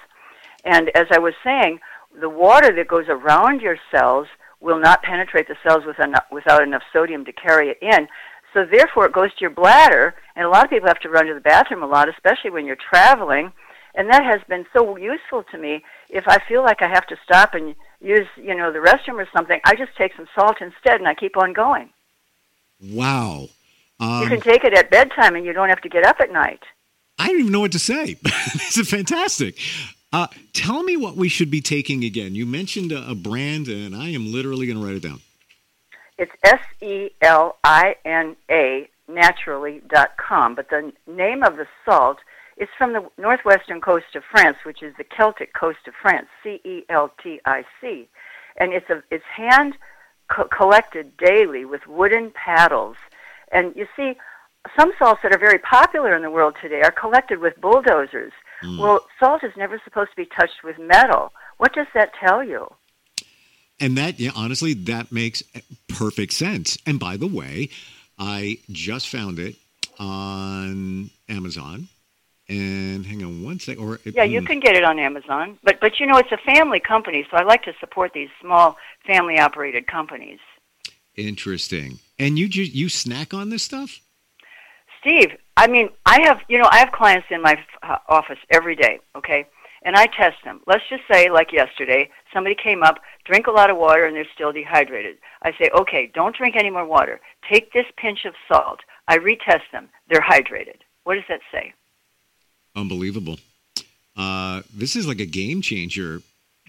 And 0.65 0.91
as 0.95 1.07
I 1.11 1.19
was 1.19 1.33
saying, 1.43 1.79
the 2.21 2.29
water 2.29 2.75
that 2.75 2.89
goes 2.89 3.07
around 3.09 3.61
your 3.61 3.79
cells 3.95 4.27
will 4.61 4.79
not 4.79 5.03
penetrate 5.03 5.49
the 5.49 5.57
cells 5.67 5.85
with 5.87 5.99
enough, 5.99 6.25
without 6.31 6.63
enough 6.63 6.83
sodium 6.93 7.25
to 7.25 7.33
carry 7.33 7.71
it 7.71 7.79
in. 7.81 8.09
So 8.53 8.65
therefore, 8.65 9.07
it 9.07 9.13
goes 9.13 9.31
to 9.31 9.41
your 9.41 9.51
bladder, 9.51 10.15
and 10.35 10.45
a 10.45 10.49
lot 10.49 10.65
of 10.65 10.71
people 10.71 10.89
have 10.89 11.01
to 11.01 11.09
run 11.09 11.27
to 11.27 11.35
the 11.35 11.41
bathroom 11.41 11.83
a 11.83 11.87
lot, 11.87 12.09
especially 12.09 12.51
when 12.51 12.67
you're 12.67 12.77
traveling. 12.77 13.53
And 13.95 14.09
that 14.11 14.25
has 14.25 14.41
been 14.49 14.67
so 14.73 14.97
useful 14.97 15.45
to 15.51 15.59
me. 15.59 15.83
If 16.09 16.29
I 16.29 16.39
feel 16.49 16.63
like 16.63 16.83
I 16.83 16.89
have 16.89 17.07
to 17.09 17.17
stop 17.25 17.55
and 17.55 17.75
use, 18.01 18.27
you 18.37 18.55
know, 18.55 18.73
the 18.73 18.79
restroom 18.79 19.21
or 19.21 19.29
something, 19.35 19.61
I 19.65 19.75
just 19.75 19.97
take 19.97 20.13
some 20.17 20.27
salt 20.35 20.57
instead, 20.61 21.01
and 21.01 21.09
I 21.09 21.15
keep 21.15 21.37
on 21.37 21.53
going. 21.53 21.91
Wow. 22.81 23.49
Um, 23.99 24.23
you 24.23 24.29
can 24.29 24.41
take 24.41 24.65
it 24.65 24.75
at 24.75 24.91
bedtime, 24.91 25.37
and 25.37 25.45
you 25.45 25.53
don't 25.53 25.69
have 25.69 25.83
to 25.83 25.89
get 25.89 26.05
up 26.05 26.21
at 26.21 26.33
night. 26.33 26.63
I 27.19 27.29
don't 27.29 27.41
even 27.41 27.53
know 27.53 27.61
what 27.61 27.73
to 27.73 27.79
say. 27.79 28.15
this 28.55 28.79
is 28.79 28.89
fantastic. 28.89 29.59
Uh, 30.13 30.27
tell 30.53 30.83
me 30.83 30.97
what 30.97 31.17
we 31.17 31.29
should 31.29 31.51
be 31.51 31.61
taking 31.61 32.03
again. 32.05 32.35
You 32.35 32.45
mentioned 32.45 32.91
a, 32.91 33.11
a 33.11 33.15
brand, 33.15 33.69
and 33.69 33.95
I 33.95 34.09
am 34.09 34.33
literally 34.33 34.67
going 34.67 34.79
to 34.79 34.85
write 34.85 34.97
it 34.97 35.03
down. 35.03 35.21
It's 36.19 36.33
S 36.43 36.61
E 36.83 37.11
L 37.23 37.57
I 37.65 37.95
N 38.05 38.37
A 38.51 38.89
naturally.com, 39.09 40.55
but 40.55 40.69
the 40.71 40.93
name 41.07 41.43
of 41.43 41.57
the 41.57 41.67
salt 41.85 42.19
is 42.57 42.69
from 42.77 42.93
the 42.93 43.09
northwestern 43.19 43.81
coast 43.81 44.15
of 44.15 44.23
France, 44.31 44.59
which 44.65 44.83
is 44.83 44.95
the 44.99 45.05
Celtic 45.05 45.55
coast 45.55 45.79
of 45.87 45.95
France, 46.01 46.27
C 46.43 46.61
E 46.65 46.85
L 46.89 47.13
T 47.23 47.41
I 47.45 47.65
C. 47.81 48.09
And 48.57 48.73
it's, 48.73 48.91
a, 48.91 49.03
it's 49.11 49.25
hand 49.25 49.75
co- 50.29 50.49
collected 50.49 51.17
daily 51.17 51.65
with 51.65 51.87
wooden 51.87 52.33
paddles. 52.33 52.97
And 53.53 53.75
you 53.75 53.87
see, 53.97 54.15
some 54.79 54.93
salts 54.99 55.21
that 55.23 55.35
are 55.35 55.39
very 55.39 55.59
popular 55.59 56.15
in 56.15 56.23
the 56.23 56.31
world 56.31 56.57
today 56.61 56.83
are 56.83 56.91
collected 56.91 57.39
with 57.39 57.61
bulldozers. 57.61 58.33
Mm. 58.63 58.79
Well, 58.79 59.07
salt 59.19 59.43
is 59.45 59.53
never 59.57 59.81
supposed 59.85 60.11
to 60.11 60.17
be 60.17 60.27
touched 60.27 60.63
with 60.65 60.79
metal. 60.79 61.33
What 61.59 61.73
does 61.75 61.87
that 61.95 62.13
tell 62.15 62.45
you? 62.45 62.73
And 63.79 63.97
that, 63.97 64.21
yeah, 64.21 64.31
honestly, 64.37 64.75
that 64.75 65.11
makes 65.11 65.43
perfect 65.89 66.35
sense. 66.35 66.77
And 66.85 67.01
by 67.01 67.17
the 67.17 67.27
way, 67.27 67.71
I 68.19 68.59
just 68.71 69.09
found 69.09 69.39
it 69.39 69.57
on 69.99 71.11
Amazon. 71.29 71.89
And 72.49 73.07
hang 73.07 73.23
on 73.23 73.45
one 73.45 73.61
second. 73.61 73.83
Or 73.85 74.01
yeah, 74.05 74.25
you 74.25 74.41
mm. 74.41 74.47
can 74.47 74.59
get 74.59 74.75
it 74.75 74.83
on 74.83 74.99
Amazon, 74.99 75.57
but 75.63 75.79
but 75.81 76.01
you 76.01 76.07
know 76.07 76.17
it's 76.17 76.33
a 76.33 76.37
family 76.37 76.81
company, 76.81 77.25
so 77.31 77.37
I 77.37 77.45
like 77.45 77.63
to 77.63 77.73
support 77.79 78.13
these 78.13 78.29
small 78.41 78.77
family 79.07 79.39
operated 79.39 79.87
companies. 79.87 80.41
Interesting. 81.15 82.01
And 82.19 82.37
you 82.37 82.47
you 82.47 82.89
snack 82.89 83.33
on 83.33 83.51
this 83.51 83.63
stuff? 83.63 84.01
Steve, 85.01 85.31
I 85.57 85.67
mean, 85.67 85.89
I 86.07 86.21
have, 86.23 86.41
you 86.49 86.59
know, 86.59 86.69
I 86.71 86.79
have 86.79 86.93
clients 86.93 87.27
in 87.31 87.43
my 87.43 87.57
uh, 87.83 87.97
office 88.09 88.39
every 88.51 88.77
day, 88.77 89.01
okay? 89.17 89.47
And 89.83 89.97
I 89.97 90.07
test 90.07 90.37
them. 90.45 90.61
Let's 90.67 90.85
just 90.91 91.03
say, 91.11 91.31
like 91.31 91.53
yesterday, 91.53 92.11
somebody 92.35 92.55
came 92.55 92.83
up, 92.83 92.99
drink 93.25 93.47
a 93.47 93.51
lot 93.51 93.71
of 93.71 93.79
water, 93.79 94.05
and 94.05 94.15
they're 94.15 94.27
still 94.35 94.53
dehydrated. 94.53 95.17
I 95.43 95.53
say, 95.53 95.71
okay, 95.75 96.11
don't 96.15 96.37
drink 96.37 96.55
any 96.57 96.69
more 96.71 96.85
water. 96.85 97.21
Take 97.51 97.73
this 97.73 97.87
pinch 97.97 98.27
of 98.27 98.35
salt. 98.47 98.81
I 99.09 99.17
retest 99.17 99.63
them. 99.73 99.89
They're 100.09 100.21
hydrated. 100.21 100.81
What 101.05 101.15
does 101.15 101.25
that 101.29 101.41
say? 101.51 101.73
Unbelievable. 102.77 103.39
Uh, 104.17 104.63
this 104.75 104.97
is 104.97 105.07
like 105.07 105.21
a 105.21 105.27
game 105.27 105.63
changer 105.63 106.21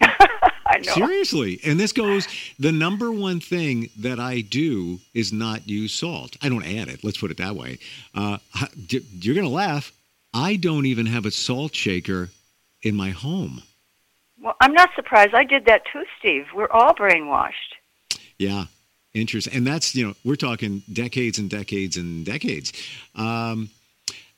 I 0.72 0.78
know. 0.78 0.92
Seriously. 0.92 1.60
And 1.64 1.78
this 1.78 1.92
goes 1.92 2.26
the 2.58 2.72
number 2.72 3.12
one 3.12 3.40
thing 3.40 3.90
that 3.98 4.18
I 4.18 4.40
do 4.40 5.00
is 5.12 5.32
not 5.32 5.68
use 5.68 5.92
salt. 5.92 6.36
I 6.40 6.48
don't 6.48 6.64
add 6.64 6.88
it. 6.88 7.04
Let's 7.04 7.18
put 7.18 7.30
it 7.30 7.36
that 7.36 7.54
way. 7.54 7.78
Uh, 8.14 8.38
you're 8.88 9.34
going 9.34 9.46
to 9.46 9.52
laugh. 9.52 9.92
I 10.32 10.56
don't 10.56 10.86
even 10.86 11.06
have 11.06 11.26
a 11.26 11.30
salt 11.30 11.74
shaker 11.74 12.30
in 12.82 12.94
my 12.94 13.10
home. 13.10 13.62
Well, 14.40 14.56
I'm 14.60 14.72
not 14.72 14.90
surprised. 14.96 15.34
I 15.34 15.44
did 15.44 15.66
that 15.66 15.82
too, 15.92 16.04
Steve. 16.18 16.46
We're 16.54 16.70
all 16.70 16.94
brainwashed. 16.94 17.76
Yeah. 18.38 18.64
Interesting. 19.14 19.54
And 19.54 19.66
that's, 19.66 19.94
you 19.94 20.06
know, 20.06 20.14
we're 20.24 20.36
talking 20.36 20.82
decades 20.90 21.38
and 21.38 21.50
decades 21.50 21.98
and 21.98 22.24
decades. 22.24 22.72
Um, 23.14 23.68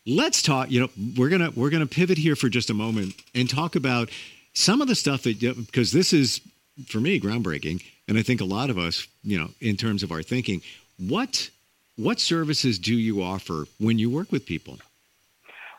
let's 0.05 0.43
talk, 0.43 0.71
you 0.71 0.81
know, 0.81 0.89
we're 1.17 1.29
going 1.29 1.43
to 1.43 1.59
we're 1.59 1.71
going 1.71 1.87
to 1.87 1.93
pivot 1.95 2.19
here 2.19 2.37
for 2.37 2.49
just 2.49 2.71
a 2.71 2.75
moment 2.75 3.15
and 3.35 3.49
talk 3.49 3.77
about 3.77 4.11
some 4.55 4.81
of 4.81 4.89
the 4.89 4.95
stuff 4.95 5.23
that 5.23 5.41
because 5.41 5.93
this 5.93 6.13
is 6.13 6.41
for 6.87 7.01
me 7.01 7.21
groundbreaking 7.21 7.83
and 8.09 8.17
i 8.19 8.23
think 8.23 8.41
a 8.41 8.45
lot 8.45 8.71
of 8.71 8.79
us 8.79 9.07
you 9.23 9.39
know 9.39 9.51
in 9.61 9.77
terms 9.77 10.03
of 10.03 10.11
our 10.11 10.23
thinking 10.23 10.61
what 10.99 11.51
what 11.97 12.19
services 12.19 12.79
do 12.79 12.95
you 12.95 13.23
offer 13.23 13.67
when 13.79 13.99
you 13.99 14.11
work 14.11 14.33
with 14.33 14.47
people? 14.47 14.79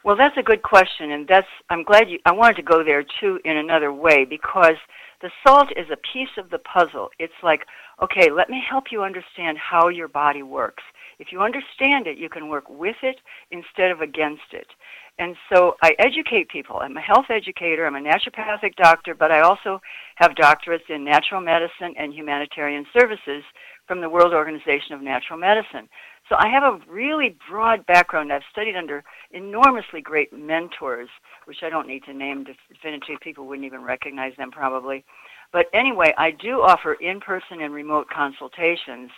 Well 0.03 0.15
that's 0.15 0.37
a 0.37 0.43
good 0.43 0.61
question 0.61 1.11
and 1.11 1.27
that's 1.27 1.47
i'm 1.69 1.83
glad 1.83 2.09
you 2.09 2.19
i 2.25 2.31
wanted 2.31 2.57
to 2.57 2.61
go 2.61 2.83
there 2.83 3.03
too 3.03 3.39
in 3.43 3.57
another 3.57 3.91
way 3.91 4.23
because 4.23 4.75
the 5.21 5.31
salt 5.45 5.71
is 5.75 5.89
a 5.89 5.97
piece 5.97 6.37
of 6.37 6.51
the 6.51 6.59
puzzle. 6.59 7.09
It's 7.17 7.41
like 7.41 7.65
okay 8.01 8.29
let 8.29 8.49
me 8.49 8.63
help 8.67 8.91
you 8.91 9.03
understand 9.03 9.57
how 9.57 9.87
your 9.87 10.07
body 10.07 10.43
works. 10.43 10.83
If 11.17 11.31
you 11.31 11.41
understand 11.41 12.07
it 12.07 12.17
you 12.17 12.29
can 12.29 12.49
work 12.49 12.69
with 12.69 12.97
it 13.01 13.19
instead 13.49 13.89
of 13.91 14.01
against 14.01 14.53
it 14.53 14.67
and 15.17 15.35
so 15.51 15.75
I 15.81 15.95
educate 15.99 16.49
people. 16.49 16.77
I'm 16.77 16.97
a 16.97 17.01
health 17.01 17.27
educator, 17.29 17.85
I'm 17.85 17.95
a 17.95 18.01
naturopathic 18.01 18.75
doctor, 18.75 19.15
but 19.15 19.31
I 19.31 19.41
also 19.41 19.81
have 20.15 20.31
doctorates 20.31 20.89
in 20.89 21.03
natural 21.03 21.41
medicine 21.41 21.93
and 21.97 22.13
humanitarian 22.13 22.85
services 22.97 23.43
from 23.87 24.01
the 24.01 24.09
World 24.09 24.33
Organization 24.33 24.93
of 24.93 25.01
Natural 25.01 25.39
Medicine. 25.39 25.87
So 26.27 26.35
I 26.39 26.49
have 26.49 26.63
a 26.63 26.79
really 26.89 27.37
broad 27.49 27.85
background. 27.85 28.33
I've 28.33 28.41
studied 28.51 28.75
under 28.75 29.03
enormously 29.31 30.01
great 30.01 30.33
mentors, 30.33 31.09
which 31.45 31.61
I 31.61 31.69
don't 31.69 31.87
need 31.87 32.03
to 32.05 32.13
name 32.13 32.45
definitively. 32.73 33.17
People 33.21 33.45
wouldn't 33.45 33.65
even 33.65 33.83
recognize 33.83 34.33
them 34.37 34.49
probably. 34.49 35.05
But 35.53 35.67
anyway, 35.73 36.13
I 36.17 36.31
do 36.31 36.61
offer 36.61 36.95
in-person 36.95 37.61
and 37.61 37.73
remote 37.73 38.07
consultations 38.09 39.11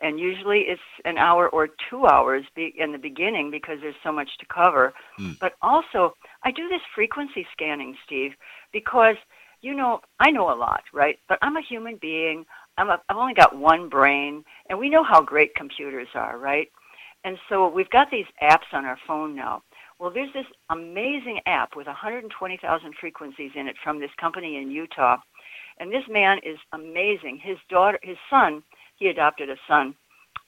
and 0.00 0.20
usually 0.20 0.60
it's 0.60 0.80
an 1.04 1.18
hour 1.18 1.48
or 1.48 1.68
two 1.88 2.06
hours 2.06 2.44
be, 2.54 2.74
in 2.76 2.92
the 2.92 2.98
beginning 2.98 3.50
because 3.50 3.78
there's 3.80 3.94
so 4.02 4.12
much 4.12 4.28
to 4.38 4.46
cover. 4.46 4.92
Mm. 5.18 5.38
But 5.38 5.54
also, 5.62 6.14
I 6.44 6.50
do 6.50 6.68
this 6.68 6.82
frequency 6.94 7.46
scanning, 7.52 7.96
Steve, 8.04 8.32
because 8.72 9.16
you 9.62 9.74
know 9.74 10.00
I 10.20 10.30
know 10.30 10.52
a 10.52 10.54
lot, 10.54 10.82
right? 10.92 11.18
But 11.28 11.38
I'm 11.42 11.56
a 11.56 11.62
human 11.62 11.96
being. 11.96 12.44
I'm 12.78 12.90
a, 12.90 13.00
I've 13.08 13.16
only 13.16 13.34
got 13.34 13.56
one 13.56 13.88
brain, 13.88 14.44
and 14.68 14.78
we 14.78 14.90
know 14.90 15.02
how 15.02 15.22
great 15.22 15.54
computers 15.54 16.08
are, 16.14 16.38
right? 16.38 16.70
And 17.24 17.38
so 17.48 17.68
we've 17.68 17.90
got 17.90 18.10
these 18.10 18.26
apps 18.42 18.72
on 18.72 18.84
our 18.84 18.98
phone 19.06 19.34
now. 19.34 19.62
Well, 19.98 20.10
there's 20.10 20.32
this 20.32 20.46
amazing 20.70 21.40
app 21.46 21.74
with 21.74 21.86
120,000 21.86 22.94
frequencies 23.00 23.50
in 23.54 23.66
it 23.66 23.76
from 23.82 23.98
this 23.98 24.10
company 24.20 24.58
in 24.58 24.70
Utah. 24.70 25.16
And 25.78 25.90
this 25.90 26.04
man 26.08 26.38
is 26.44 26.58
amazing. 26.72 27.40
His 27.42 27.56
daughter, 27.68 27.98
his 28.02 28.16
son, 28.30 28.62
he 28.96 29.08
adopted 29.08 29.50
a 29.50 29.56
son 29.68 29.94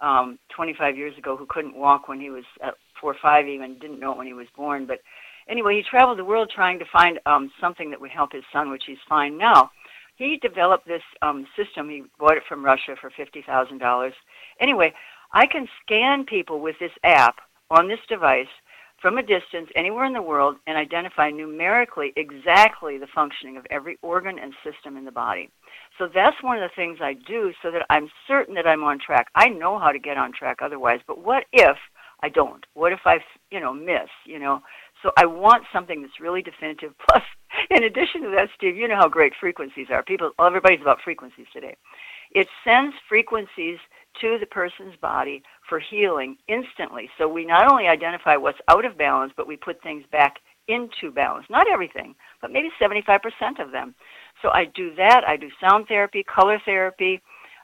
um, 0.00 0.38
25 0.54 0.96
years 0.96 1.16
ago 1.18 1.36
who 1.36 1.46
couldn't 1.46 1.76
walk 1.76 2.08
when 2.08 2.20
he 2.20 2.30
was 2.30 2.44
at 2.62 2.74
four 3.00 3.12
or 3.12 3.16
five, 3.20 3.46
even 3.46 3.78
didn't 3.78 4.00
know 4.00 4.14
when 4.14 4.26
he 4.26 4.32
was 4.32 4.46
born. 4.56 4.86
But 4.86 5.00
anyway, 5.48 5.76
he 5.76 5.82
traveled 5.82 6.18
the 6.18 6.24
world 6.24 6.50
trying 6.54 6.78
to 6.78 6.84
find 6.92 7.18
um, 7.26 7.50
something 7.60 7.90
that 7.90 8.00
would 8.00 8.10
help 8.10 8.32
his 8.32 8.44
son, 8.52 8.70
which 8.70 8.84
he's 8.86 8.98
fine 9.08 9.38
now. 9.38 9.70
He 10.16 10.36
developed 10.38 10.86
this 10.86 11.02
um, 11.22 11.46
system. 11.56 11.88
He 11.88 12.02
bought 12.18 12.36
it 12.36 12.42
from 12.48 12.64
Russia 12.64 12.96
for 13.00 13.10
fifty 13.10 13.42
thousand 13.42 13.78
dollars. 13.78 14.14
Anyway, 14.60 14.92
I 15.32 15.46
can 15.46 15.68
scan 15.84 16.24
people 16.24 16.60
with 16.60 16.76
this 16.80 16.90
app 17.04 17.36
on 17.70 17.86
this 17.86 18.00
device 18.08 18.48
from 19.00 19.18
a 19.18 19.22
distance 19.22 19.68
anywhere 19.76 20.04
in 20.04 20.12
the 20.12 20.22
world 20.22 20.56
and 20.66 20.76
identify 20.76 21.30
numerically 21.30 22.12
exactly 22.16 22.98
the 22.98 23.06
functioning 23.14 23.56
of 23.56 23.66
every 23.70 23.96
organ 24.02 24.38
and 24.38 24.52
system 24.64 24.96
in 24.96 25.04
the 25.04 25.12
body. 25.12 25.50
So 25.98 26.08
that's 26.12 26.42
one 26.42 26.60
of 26.60 26.68
the 26.68 26.74
things 26.74 26.98
I 27.00 27.14
do 27.14 27.52
so 27.62 27.70
that 27.70 27.86
I'm 27.90 28.08
certain 28.26 28.54
that 28.54 28.66
I'm 28.66 28.82
on 28.82 28.98
track. 28.98 29.28
I 29.34 29.48
know 29.48 29.78
how 29.78 29.92
to 29.92 29.98
get 29.98 30.16
on 30.16 30.32
track 30.32 30.58
otherwise, 30.62 31.00
but 31.06 31.22
what 31.22 31.44
if 31.52 31.76
I 32.22 32.28
don't? 32.28 32.64
What 32.74 32.92
if 32.92 33.00
I, 33.04 33.18
you 33.50 33.60
know, 33.60 33.72
miss, 33.72 34.10
you 34.24 34.38
know? 34.38 34.62
So 35.02 35.12
I 35.16 35.26
want 35.26 35.64
something 35.72 36.02
that's 36.02 36.20
really 36.20 36.42
definitive. 36.42 36.92
Plus, 37.08 37.22
in 37.70 37.84
addition 37.84 38.22
to 38.22 38.30
that, 38.36 38.48
Steve, 38.56 38.76
you 38.76 38.88
know 38.88 38.96
how 38.96 39.08
great 39.08 39.32
frequencies 39.38 39.86
are. 39.90 40.02
People, 40.02 40.32
everybody's 40.40 40.80
about 40.80 40.98
frequencies 41.04 41.46
today. 41.52 41.76
It 42.32 42.48
sends 42.64 42.94
frequencies 43.08 43.78
to 44.20 44.38
the 44.38 44.46
person's 44.46 44.96
body 44.96 45.42
for 45.68 45.78
healing 45.78 46.36
instantly. 46.48 47.08
So 47.18 47.28
we 47.28 47.44
not 47.44 47.70
only 47.70 47.86
identify 47.86 48.36
what's 48.36 48.58
out 48.68 48.84
of 48.84 48.98
balance, 48.98 49.32
but 49.36 49.46
we 49.46 49.56
put 49.56 49.82
things 49.82 50.04
back 50.10 50.36
into 50.66 51.10
balance. 51.10 51.46
Not 51.48 51.66
everything, 51.70 52.14
but 52.40 52.50
maybe 52.50 52.70
75% 52.80 53.20
of 53.58 53.72
them. 53.72 53.94
So 54.42 54.50
I 54.50 54.66
do 54.66 54.94
that. 54.96 55.26
I 55.26 55.36
do 55.36 55.48
sound 55.60 55.86
therapy, 55.88 56.22
color 56.22 56.60
therapy, 56.64 57.22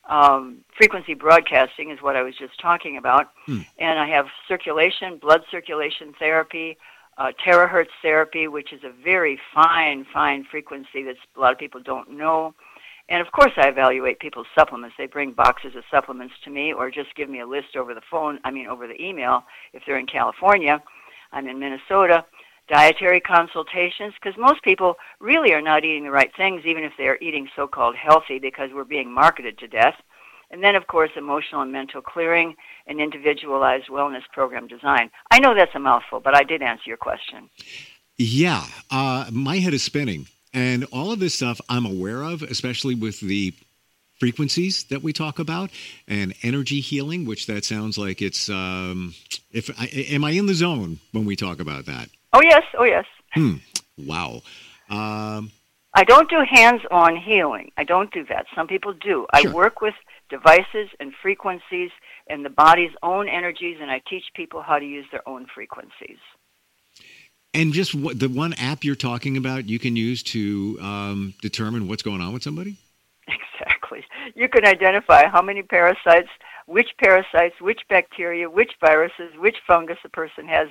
um, 0.08 0.64
frequency 0.76 1.14
broadcasting 1.14 1.90
is 1.90 2.02
what 2.02 2.16
I 2.16 2.22
was 2.22 2.34
just 2.36 2.60
talking 2.60 2.96
about. 2.96 3.32
Hmm. 3.46 3.60
And 3.78 3.98
I 3.98 4.08
have 4.08 4.26
circulation, 4.48 5.18
blood 5.18 5.42
circulation 5.50 6.14
therapy, 6.18 6.76
uh, 7.16 7.32
terahertz 7.46 7.88
therapy, 8.02 8.48
which 8.48 8.72
is 8.72 8.82
a 8.84 8.90
very 9.02 9.38
fine, 9.54 10.04
fine 10.12 10.44
frequency 10.50 11.02
that 11.04 11.16
a 11.36 11.40
lot 11.40 11.52
of 11.52 11.58
people 11.58 11.80
don't 11.80 12.10
know. 12.10 12.54
And 13.08 13.20
of 13.20 13.30
course, 13.32 13.52
I 13.56 13.68
evaluate 13.68 14.18
people's 14.18 14.46
supplements. 14.56 14.96
They 14.96 15.06
bring 15.06 15.32
boxes 15.32 15.76
of 15.76 15.84
supplements 15.90 16.34
to 16.44 16.50
me 16.50 16.72
or 16.72 16.90
just 16.90 17.14
give 17.16 17.28
me 17.28 17.40
a 17.40 17.46
list 17.46 17.76
over 17.76 17.94
the 17.94 18.00
phone, 18.10 18.38
I 18.44 18.50
mean, 18.50 18.66
over 18.66 18.86
the 18.86 19.00
email 19.00 19.44
if 19.72 19.82
they're 19.86 19.98
in 19.98 20.06
California. 20.06 20.82
I'm 21.32 21.46
in 21.46 21.58
Minnesota. 21.58 22.24
Dietary 22.66 23.20
consultations, 23.20 24.14
because 24.14 24.38
most 24.38 24.62
people 24.62 24.96
really 25.20 25.52
are 25.52 25.60
not 25.60 25.84
eating 25.84 26.04
the 26.04 26.10
right 26.10 26.30
things, 26.34 26.62
even 26.64 26.82
if 26.82 26.92
they're 26.96 27.18
eating 27.20 27.46
so 27.54 27.66
called 27.66 27.94
healthy, 27.94 28.38
because 28.38 28.70
we're 28.72 28.84
being 28.84 29.12
marketed 29.12 29.58
to 29.58 29.68
death. 29.68 29.96
And 30.50 30.64
then, 30.64 30.74
of 30.74 30.86
course, 30.86 31.10
emotional 31.14 31.60
and 31.60 31.70
mental 31.70 32.00
clearing 32.00 32.54
and 32.86 33.00
individualized 33.00 33.88
wellness 33.88 34.22
program 34.32 34.66
design. 34.66 35.10
I 35.30 35.40
know 35.40 35.54
that's 35.54 35.74
a 35.74 35.78
mouthful, 35.78 36.20
but 36.20 36.34
I 36.34 36.42
did 36.42 36.62
answer 36.62 36.84
your 36.86 36.96
question. 36.96 37.50
Yeah, 38.16 38.64
uh, 38.90 39.26
my 39.30 39.58
head 39.58 39.74
is 39.74 39.82
spinning. 39.82 40.28
And 40.54 40.84
all 40.92 41.12
of 41.12 41.18
this 41.18 41.34
stuff 41.34 41.60
I'm 41.68 41.84
aware 41.84 42.22
of, 42.22 42.42
especially 42.42 42.94
with 42.94 43.20
the 43.20 43.52
frequencies 44.18 44.84
that 44.84 45.02
we 45.02 45.12
talk 45.12 45.38
about 45.38 45.70
and 46.08 46.32
energy 46.42 46.80
healing, 46.80 47.26
which 47.26 47.46
that 47.48 47.64
sounds 47.64 47.98
like 47.98 48.22
it's. 48.22 48.48
Um, 48.48 49.14
if 49.50 49.68
I, 49.78 49.86
am 49.86 50.24
I 50.24 50.30
in 50.30 50.46
the 50.46 50.54
zone 50.54 51.00
when 51.12 51.24
we 51.24 51.36
talk 51.36 51.60
about 51.60 51.86
that? 51.86 52.08
Oh 52.32 52.40
yes, 52.40 52.62
oh 52.78 52.84
yes. 52.84 53.04
Hmm. 53.32 53.56
Wow. 53.98 54.42
Um, 54.88 55.50
I 55.92 56.04
don't 56.04 56.28
do 56.28 56.44
hands-on 56.48 57.16
healing. 57.16 57.70
I 57.76 57.84
don't 57.84 58.12
do 58.12 58.24
that. 58.28 58.46
Some 58.54 58.66
people 58.66 58.92
do. 58.92 59.26
Sure. 59.36 59.50
I 59.50 59.52
work 59.52 59.80
with 59.80 59.94
devices 60.28 60.88
and 60.98 61.12
frequencies 61.22 61.90
and 62.26 62.44
the 62.44 62.50
body's 62.50 62.90
own 63.02 63.28
energies, 63.28 63.78
and 63.80 63.90
I 63.90 64.00
teach 64.08 64.24
people 64.34 64.62
how 64.62 64.78
to 64.78 64.84
use 64.84 65.06
their 65.12 65.26
own 65.28 65.46
frequencies. 65.54 66.18
And 67.54 67.72
just 67.72 67.94
what, 67.94 68.18
the 68.18 68.28
one 68.28 68.52
app 68.54 68.82
you're 68.82 68.96
talking 68.96 69.36
about, 69.36 69.68
you 69.68 69.78
can 69.78 69.94
use 69.94 70.22
to 70.24 70.76
um, 70.82 71.34
determine 71.40 71.88
what's 71.88 72.02
going 72.02 72.20
on 72.20 72.32
with 72.32 72.42
somebody. 72.42 72.76
Exactly. 73.56 74.04
You 74.34 74.48
can 74.48 74.66
identify 74.66 75.28
how 75.28 75.40
many 75.40 75.62
parasites, 75.62 76.28
which 76.66 76.88
parasites, 76.98 77.60
which 77.60 77.82
bacteria, 77.88 78.50
which 78.50 78.72
viruses, 78.80 79.32
which 79.38 79.56
fungus 79.66 79.98
a 80.04 80.08
person 80.08 80.48
has, 80.48 80.68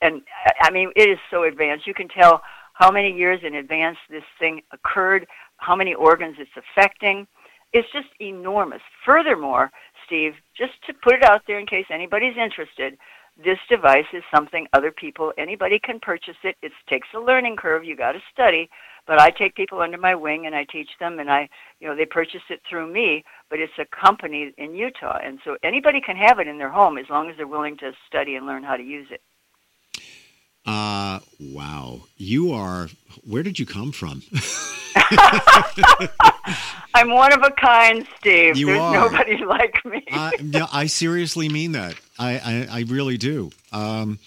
and 0.00 0.22
I 0.62 0.70
mean 0.70 0.92
it 0.94 1.08
is 1.08 1.18
so 1.30 1.42
advanced. 1.42 1.86
You 1.86 1.94
can 1.94 2.08
tell 2.08 2.42
how 2.74 2.90
many 2.90 3.12
years 3.12 3.40
in 3.42 3.54
advance 3.56 3.98
this 4.08 4.22
thing 4.38 4.62
occurred, 4.72 5.26
how 5.56 5.74
many 5.74 5.92
organs 5.92 6.36
it's 6.38 6.50
affecting. 6.56 7.26
It's 7.72 7.88
just 7.92 8.08
enormous. 8.20 8.80
Furthermore, 9.04 9.70
Steve, 10.06 10.34
just 10.56 10.72
to 10.86 10.94
put 10.94 11.14
it 11.14 11.24
out 11.24 11.42
there 11.46 11.58
in 11.58 11.66
case 11.66 11.86
anybody's 11.90 12.36
interested, 12.36 12.96
this 13.44 13.58
device 13.68 14.06
is 14.12 14.22
something 14.34 14.66
other 14.72 14.90
people, 14.90 15.32
anybody 15.38 15.78
can 15.78 16.00
purchase 16.00 16.36
it. 16.44 16.56
It 16.62 16.72
takes 16.88 17.08
a 17.14 17.20
learning 17.20 17.56
curve. 17.56 17.84
You 17.84 17.96
got 17.96 18.12
to 18.12 18.20
study, 18.32 18.68
but 19.06 19.20
I 19.20 19.30
take 19.30 19.54
people 19.54 19.80
under 19.80 19.98
my 19.98 20.14
wing 20.14 20.46
and 20.46 20.54
I 20.54 20.64
teach 20.64 20.88
them, 20.98 21.18
and 21.18 21.30
I, 21.30 21.48
you 21.80 21.88
know, 21.88 21.96
they 21.96 22.06
purchase 22.06 22.42
it 22.50 22.60
through 22.68 22.92
me. 22.92 23.24
But 23.48 23.60
it's 23.60 23.72
a 23.78 23.86
company 23.96 24.52
in 24.58 24.74
Utah, 24.74 25.18
and 25.22 25.38
so 25.44 25.56
anybody 25.62 26.00
can 26.00 26.16
have 26.16 26.38
it 26.38 26.48
in 26.48 26.58
their 26.58 26.70
home 26.70 26.98
as 26.98 27.06
long 27.10 27.30
as 27.30 27.36
they're 27.36 27.46
willing 27.46 27.76
to 27.78 27.92
study 28.06 28.36
and 28.36 28.46
learn 28.46 28.62
how 28.62 28.76
to 28.76 28.82
use 28.82 29.08
it. 29.10 29.22
Uh, 30.66 31.20
wow. 31.38 32.02
You 32.16 32.52
are, 32.52 32.88
where 33.26 33.42
did 33.42 33.58
you 33.58 33.66
come 33.66 33.92
from? 33.92 34.22
I'm 36.94 37.10
one 37.10 37.32
of 37.32 37.42
a 37.42 37.50
kind, 37.52 38.06
Steve. 38.18 38.56
You 38.56 38.66
There's 38.66 38.80
are. 38.80 38.92
nobody 38.92 39.44
like 39.44 39.84
me. 39.84 40.04
uh, 40.12 40.30
yeah, 40.42 40.66
I 40.72 40.86
seriously 40.86 41.48
mean 41.48 41.72
that. 41.72 41.94
I, 42.18 42.38
I, 42.70 42.78
I 42.78 42.84
really 42.88 43.16
do. 43.16 43.50
Um, 43.72 44.18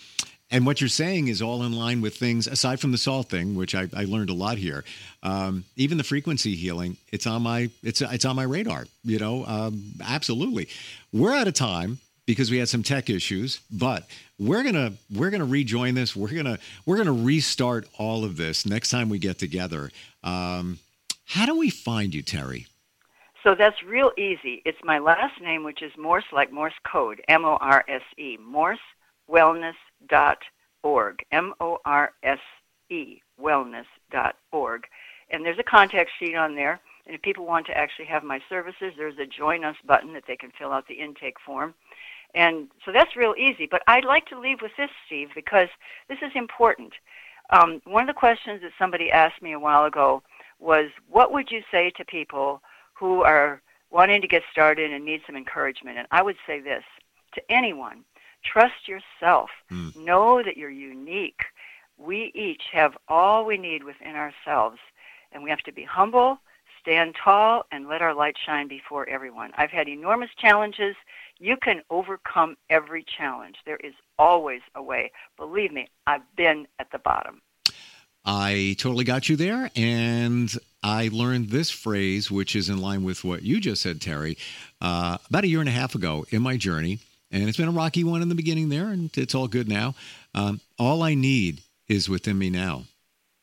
and 0.53 0.65
what 0.67 0.79
you're 0.81 0.87
saying 0.87 1.29
is 1.29 1.41
all 1.41 1.63
in 1.63 1.73
line 1.73 2.01
with 2.01 2.15
things 2.15 2.45
aside 2.45 2.79
from 2.79 2.91
the 2.91 2.97
salt 2.97 3.27
thing, 3.27 3.55
which 3.55 3.73
I, 3.73 3.89
I 3.95 4.05
learned 4.05 4.29
a 4.29 4.35
lot 4.35 4.57
here. 4.59 4.83
Um, 5.23 5.65
even 5.75 5.97
the 5.97 6.03
frequency 6.03 6.55
healing, 6.55 6.97
it's 7.11 7.25
on 7.25 7.41
my 7.41 7.71
it's 7.81 8.01
it's 8.01 8.23
on 8.23 8.35
my 8.35 8.43
radar. 8.43 8.85
You 9.03 9.17
know, 9.17 9.45
um, 9.47 9.93
absolutely. 10.03 10.69
We're 11.11 11.33
out 11.33 11.47
of 11.47 11.55
time 11.55 11.97
because 12.25 12.49
we 12.49 12.57
had 12.57 12.69
some 12.69 12.83
tech 12.83 13.09
issues, 13.09 13.59
but 13.71 14.07
we're 14.39 14.63
gonna 14.63 14.93
we're 15.13 15.29
gonna 15.29 15.45
rejoin 15.45 15.95
this. 15.95 16.15
We're 16.15 16.33
gonna 16.33 16.59
we're 16.85 16.97
gonna 16.97 17.13
restart 17.13 17.87
all 17.97 18.23
of 18.23 18.37
this 18.37 18.65
next 18.65 18.89
time 18.89 19.09
we 19.09 19.19
get 19.19 19.37
together. 19.39 19.91
Um, 20.23 20.79
how 21.25 21.45
do 21.45 21.57
we 21.57 21.69
find 21.69 22.13
you, 22.13 22.21
Terry? 22.21 22.67
So 23.43 23.55
that's 23.55 23.83
real 23.83 24.11
easy. 24.17 24.61
It's 24.65 24.77
my 24.83 24.99
last 24.99 25.41
name, 25.41 25.63
which 25.65 25.81
is 25.81 25.91
Morse, 25.97 26.23
like 26.31 26.51
Morse 26.51 26.73
code, 26.89 27.21
M 27.27 27.43
O 27.43 27.57
R 27.59 27.83
S 27.87 28.03
E, 28.17 28.37
morsewellness.org, 29.29 31.25
M 31.31 31.53
O 31.59 31.79
R 31.83 32.13
S 32.23 32.39
E, 32.89 33.21
wellness.org. 33.41 34.83
And 35.29 35.45
there's 35.45 35.59
a 35.59 35.63
contact 35.63 36.11
sheet 36.19 36.35
on 36.35 36.55
there. 36.55 36.79
And 37.05 37.15
if 37.15 37.21
people 37.21 37.45
want 37.45 37.65
to 37.65 37.77
actually 37.77 38.05
have 38.05 38.23
my 38.23 38.39
services, 38.47 38.93
there's 38.97 39.17
a 39.19 39.25
Join 39.25 39.65
Us 39.65 39.75
button 39.85 40.13
that 40.13 40.23
they 40.25 40.37
can 40.37 40.51
fill 40.57 40.71
out 40.71 40.87
the 40.87 40.93
intake 40.93 41.35
form. 41.45 41.73
And 42.35 42.67
so 42.83 42.91
that's 42.91 43.15
real 43.15 43.35
easy. 43.37 43.67
But 43.69 43.83
I'd 43.87 44.05
like 44.05 44.25
to 44.27 44.39
leave 44.39 44.61
with 44.61 44.71
this, 44.77 44.89
Steve, 45.05 45.29
because 45.35 45.69
this 46.09 46.19
is 46.21 46.31
important. 46.35 46.93
Um, 47.49 47.81
one 47.85 48.03
of 48.03 48.07
the 48.07 48.19
questions 48.19 48.61
that 48.61 48.71
somebody 48.79 49.11
asked 49.11 49.41
me 49.41 49.51
a 49.51 49.59
while 49.59 49.85
ago 49.85 50.23
was, 50.59 50.89
what 51.09 51.31
would 51.31 51.51
you 51.51 51.61
say 51.71 51.91
to 51.91 52.05
people 52.05 52.61
who 52.93 53.21
are 53.21 53.61
wanting 53.91 54.21
to 54.21 54.27
get 54.27 54.43
started 54.51 54.91
and 54.91 55.05
need 55.05 55.21
some 55.27 55.35
encouragement? 55.35 55.97
And 55.97 56.07
I 56.11 56.21
would 56.21 56.37
say 56.47 56.59
this 56.59 56.83
to 57.35 57.51
anyone 57.51 58.03
trust 58.43 58.87
yourself. 58.87 59.49
Mm. 59.71 59.95
Know 59.95 60.43
that 60.43 60.57
you're 60.57 60.69
unique. 60.69 61.41
We 61.97 62.31
each 62.35 62.63
have 62.71 62.97
all 63.07 63.45
we 63.45 63.57
need 63.57 63.83
within 63.83 64.15
ourselves. 64.15 64.77
And 65.31 65.43
we 65.43 65.49
have 65.49 65.61
to 65.61 65.71
be 65.71 65.83
humble, 65.83 66.39
stand 66.79 67.15
tall 67.23 67.65
and 67.71 67.87
let 67.87 68.01
our 68.01 68.13
light 68.13 68.35
shine 68.45 68.67
before 68.67 69.07
everyone. 69.09 69.51
I've 69.57 69.71
had 69.71 69.87
enormous 69.87 70.29
challenges. 70.37 70.95
You 71.43 71.57
can 71.57 71.81
overcome 71.89 72.55
every 72.69 73.03
challenge. 73.17 73.57
There 73.65 73.79
is 73.83 73.93
always 74.17 74.61
a 74.75 74.81
way. 74.81 75.11
Believe 75.35 75.73
me, 75.73 75.89
I've 76.07 76.21
been 76.37 76.67
at 76.79 76.89
the 76.93 76.99
bottom. 76.99 77.41
I 78.23 78.77
totally 78.79 79.03
got 79.03 79.27
you 79.27 79.35
there. 79.35 79.69
And 79.75 80.49
I 80.81 81.09
learned 81.11 81.49
this 81.49 81.69
phrase, 81.69 82.31
which 82.31 82.55
is 82.55 82.69
in 82.69 82.77
line 82.77 83.03
with 83.03 83.25
what 83.25 83.43
you 83.43 83.59
just 83.59 83.81
said, 83.81 83.99
Terry, 83.99 84.37
uh, 84.79 85.17
about 85.29 85.43
a 85.43 85.47
year 85.47 85.59
and 85.59 85.67
a 85.67 85.73
half 85.73 85.95
ago 85.95 86.25
in 86.29 86.41
my 86.41 86.55
journey. 86.55 86.99
And 87.29 87.49
it's 87.49 87.57
been 87.57 87.67
a 87.67 87.71
rocky 87.71 88.05
one 88.05 88.21
in 88.21 88.29
the 88.29 88.35
beginning 88.35 88.69
there, 88.69 88.87
and 88.87 89.09
it's 89.17 89.35
all 89.35 89.49
good 89.49 89.67
now. 89.67 89.95
Um, 90.33 90.61
all 90.79 91.03
I 91.03 91.13
need 91.13 91.61
is 91.89 92.07
within 92.07 92.37
me 92.37 92.51
now. 92.51 92.83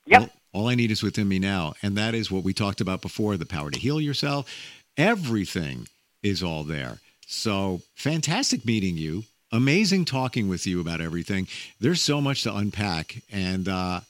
Yep. 0.07 0.33
All, 0.55 0.63
all 0.63 0.69
I 0.69 0.75
need 0.75 0.91
is 0.91 1.03
within 1.03 1.29
me 1.29 1.39
now. 1.39 1.75
And 1.83 1.99
that 1.99 2.15
is 2.15 2.31
what 2.31 2.45
we 2.45 2.55
talked 2.55 2.81
about 2.81 3.03
before 3.03 3.37
the 3.37 3.45
power 3.45 3.71
to 3.71 3.79
heal 3.79 4.01
yourself. 4.01 4.51
Everything 4.97 5.87
is 6.23 6.43
all 6.43 6.65
there. 6.65 7.01
So 7.31 7.81
fantastic 7.95 8.64
meeting 8.64 8.97
you. 8.97 9.23
Amazing 9.53 10.05
talking 10.05 10.49
with 10.49 10.66
you 10.66 10.81
about 10.81 11.01
everything. 11.01 11.47
There's 11.79 12.03
so 12.03 12.21
much 12.21 12.43
to 12.43 12.55
unpack. 12.55 13.23
And 13.31 13.69
uh, 13.69 14.01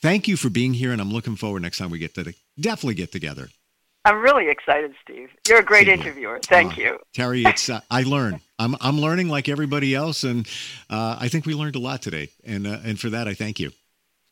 thank 0.00 0.28
you 0.28 0.36
for 0.36 0.48
being 0.48 0.74
here. 0.74 0.92
And 0.92 1.00
I'm 1.00 1.12
looking 1.12 1.34
forward 1.36 1.62
next 1.62 1.78
time 1.78 1.90
we 1.90 1.98
get 1.98 2.14
to 2.14 2.32
definitely 2.58 2.94
get 2.94 3.10
together. 3.10 3.48
I'm 4.04 4.20
really 4.20 4.48
excited, 4.48 4.94
Steve. 5.02 5.28
You're 5.48 5.58
a 5.58 5.64
great 5.64 5.88
interviewer. 5.88 6.38
Thank 6.42 6.78
Uh, 6.78 6.82
you. 6.82 6.98
Terry, 7.14 7.44
it's 7.44 7.68
uh, 7.68 7.80
I 7.90 8.04
learn. 8.04 8.40
I'm 8.58 8.76
I'm 8.80 8.98
learning 8.98 9.28
like 9.28 9.48
everybody 9.48 9.94
else, 9.94 10.22
and 10.22 10.48
uh, 10.88 11.16
I 11.20 11.28
think 11.28 11.46
we 11.46 11.54
learned 11.54 11.74
a 11.74 11.80
lot 11.80 12.00
today, 12.00 12.30
and 12.46 12.66
uh, 12.66 12.78
and 12.84 12.98
for 12.98 13.10
that 13.10 13.28
I 13.28 13.34
thank 13.34 13.58
you. 13.58 13.72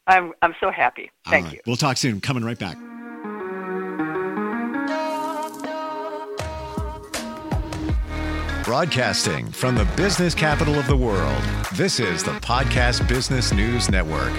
I'm 0.07 0.33
I'm 0.41 0.55
so 0.61 0.71
happy. 0.71 1.11
Thank 1.27 1.47
right. 1.47 1.55
you. 1.55 1.61
We'll 1.67 1.77
talk 1.77 1.97
soon. 1.97 2.21
Coming 2.21 2.45
right 2.45 2.59
back. 2.59 2.79
Broadcasting 8.67 9.49
from 9.53 9.77
the 9.77 9.85
business 9.97 10.35
capital 10.35 10.75
of 10.75 10.89
the 10.89 10.97
world, 10.97 11.41
this 11.75 12.01
is 12.01 12.25
the 12.25 12.33
Podcast 12.33 13.07
Business 13.07 13.53
News 13.53 13.89
Network. 13.89 14.33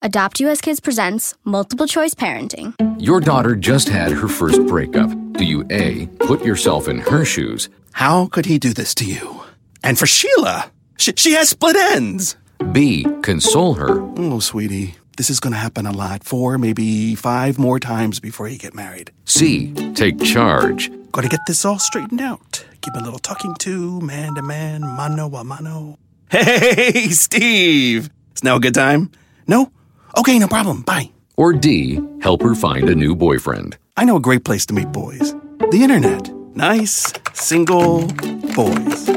Adopt 0.00 0.40
US 0.40 0.62
Kids 0.62 0.80
presents 0.80 1.34
Multiple 1.44 1.86
Choice 1.86 2.14
Parenting. 2.14 2.74
Your 2.98 3.20
daughter 3.20 3.54
just 3.54 3.90
had 3.90 4.12
her 4.12 4.28
first 4.28 4.66
breakup. 4.66 5.10
Do 5.34 5.44
you 5.44 5.66
A, 5.68 6.06
put 6.20 6.42
yourself 6.42 6.88
in 6.88 7.00
her 7.00 7.26
shoes? 7.26 7.68
How 7.92 8.28
could 8.28 8.46
he 8.46 8.58
do 8.58 8.72
this 8.72 8.94
to 8.94 9.04
you? 9.04 9.42
And 9.84 9.98
for 9.98 10.06
Sheila, 10.06 10.72
she, 10.96 11.12
she 11.18 11.32
has 11.32 11.50
split 11.50 11.76
ends. 11.76 12.36
B, 12.72 13.04
console 13.20 13.74
her? 13.74 14.00
Oh, 14.16 14.40
sweetie, 14.40 14.94
this 15.18 15.28
is 15.28 15.38
going 15.38 15.52
to 15.52 15.58
happen 15.58 15.84
a 15.84 15.92
lot. 15.92 16.24
Four, 16.24 16.56
maybe 16.56 17.14
five 17.14 17.58
more 17.58 17.78
times 17.78 18.20
before 18.20 18.48
you 18.48 18.56
get 18.56 18.74
married. 18.74 19.10
C, 19.26 19.74
take 19.92 20.18
charge? 20.22 20.90
Got 21.12 21.24
to 21.24 21.28
get 21.28 21.40
this 21.46 21.66
all 21.66 21.78
straightened 21.78 22.22
out. 22.22 22.64
Give 22.80 22.94
a 22.94 23.00
little 23.00 23.18
talking 23.18 23.54
to, 23.56 24.00
man 24.00 24.34
to 24.34 24.42
man, 24.42 24.82
mano 24.82 25.28
a 25.34 25.44
mano. 25.44 25.98
Hey, 26.30 27.08
Steve! 27.10 28.10
Is 28.34 28.44
now 28.44 28.56
a 28.56 28.60
good 28.60 28.74
time? 28.74 29.10
No? 29.46 29.70
Okay, 30.16 30.38
no 30.38 30.48
problem. 30.48 30.82
Bye. 30.82 31.10
Or 31.36 31.52
D, 31.52 32.00
help 32.20 32.42
her 32.42 32.54
find 32.54 32.88
a 32.88 32.94
new 32.94 33.14
boyfriend? 33.14 33.76
I 33.96 34.04
know 34.04 34.16
a 34.16 34.20
great 34.20 34.44
place 34.44 34.66
to 34.66 34.74
meet 34.74 34.90
boys 34.92 35.34
the 35.70 35.82
internet. 35.82 36.30
Nice, 36.54 37.12
single 37.34 38.06
boys. 38.54 39.08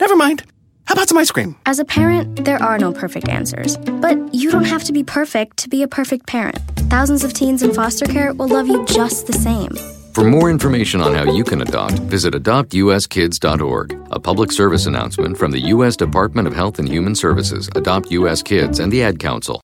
Never 0.00 0.16
mind. 0.16 0.44
How 0.86 0.92
about 0.92 1.08
some 1.08 1.18
ice 1.18 1.30
cream? 1.30 1.56
As 1.66 1.78
a 1.78 1.84
parent, 1.84 2.44
there 2.44 2.62
are 2.62 2.78
no 2.78 2.92
perfect 2.92 3.28
answers. 3.28 3.76
But 3.76 4.34
you 4.34 4.50
don't 4.50 4.64
have 4.64 4.84
to 4.84 4.92
be 4.92 5.02
perfect 5.02 5.56
to 5.58 5.68
be 5.68 5.82
a 5.82 5.88
perfect 5.88 6.26
parent. 6.26 6.58
Thousands 6.90 7.24
of 7.24 7.32
teens 7.32 7.62
in 7.62 7.72
foster 7.74 8.06
care 8.06 8.32
will 8.32 8.48
love 8.48 8.68
you 8.68 8.84
just 8.86 9.26
the 9.26 9.32
same. 9.32 9.72
For 10.16 10.24
more 10.24 10.48
information 10.48 11.02
on 11.02 11.12
how 11.12 11.24
you 11.30 11.44
can 11.44 11.60
adopt, 11.60 11.98
visit 11.98 12.32
adoptuskids.org. 12.32 14.06
A 14.12 14.18
public 14.18 14.50
service 14.50 14.86
announcement 14.86 15.36
from 15.36 15.50
the 15.50 15.60
U.S. 15.74 15.94
Department 15.94 16.48
of 16.48 16.54
Health 16.54 16.78
and 16.78 16.88
Human 16.88 17.14
Services, 17.14 17.68
Adopt 17.74 18.10
U.S. 18.10 18.40
Kids, 18.40 18.78
and 18.78 18.90
the 18.90 19.02
Ad 19.02 19.18
Council. 19.18 19.54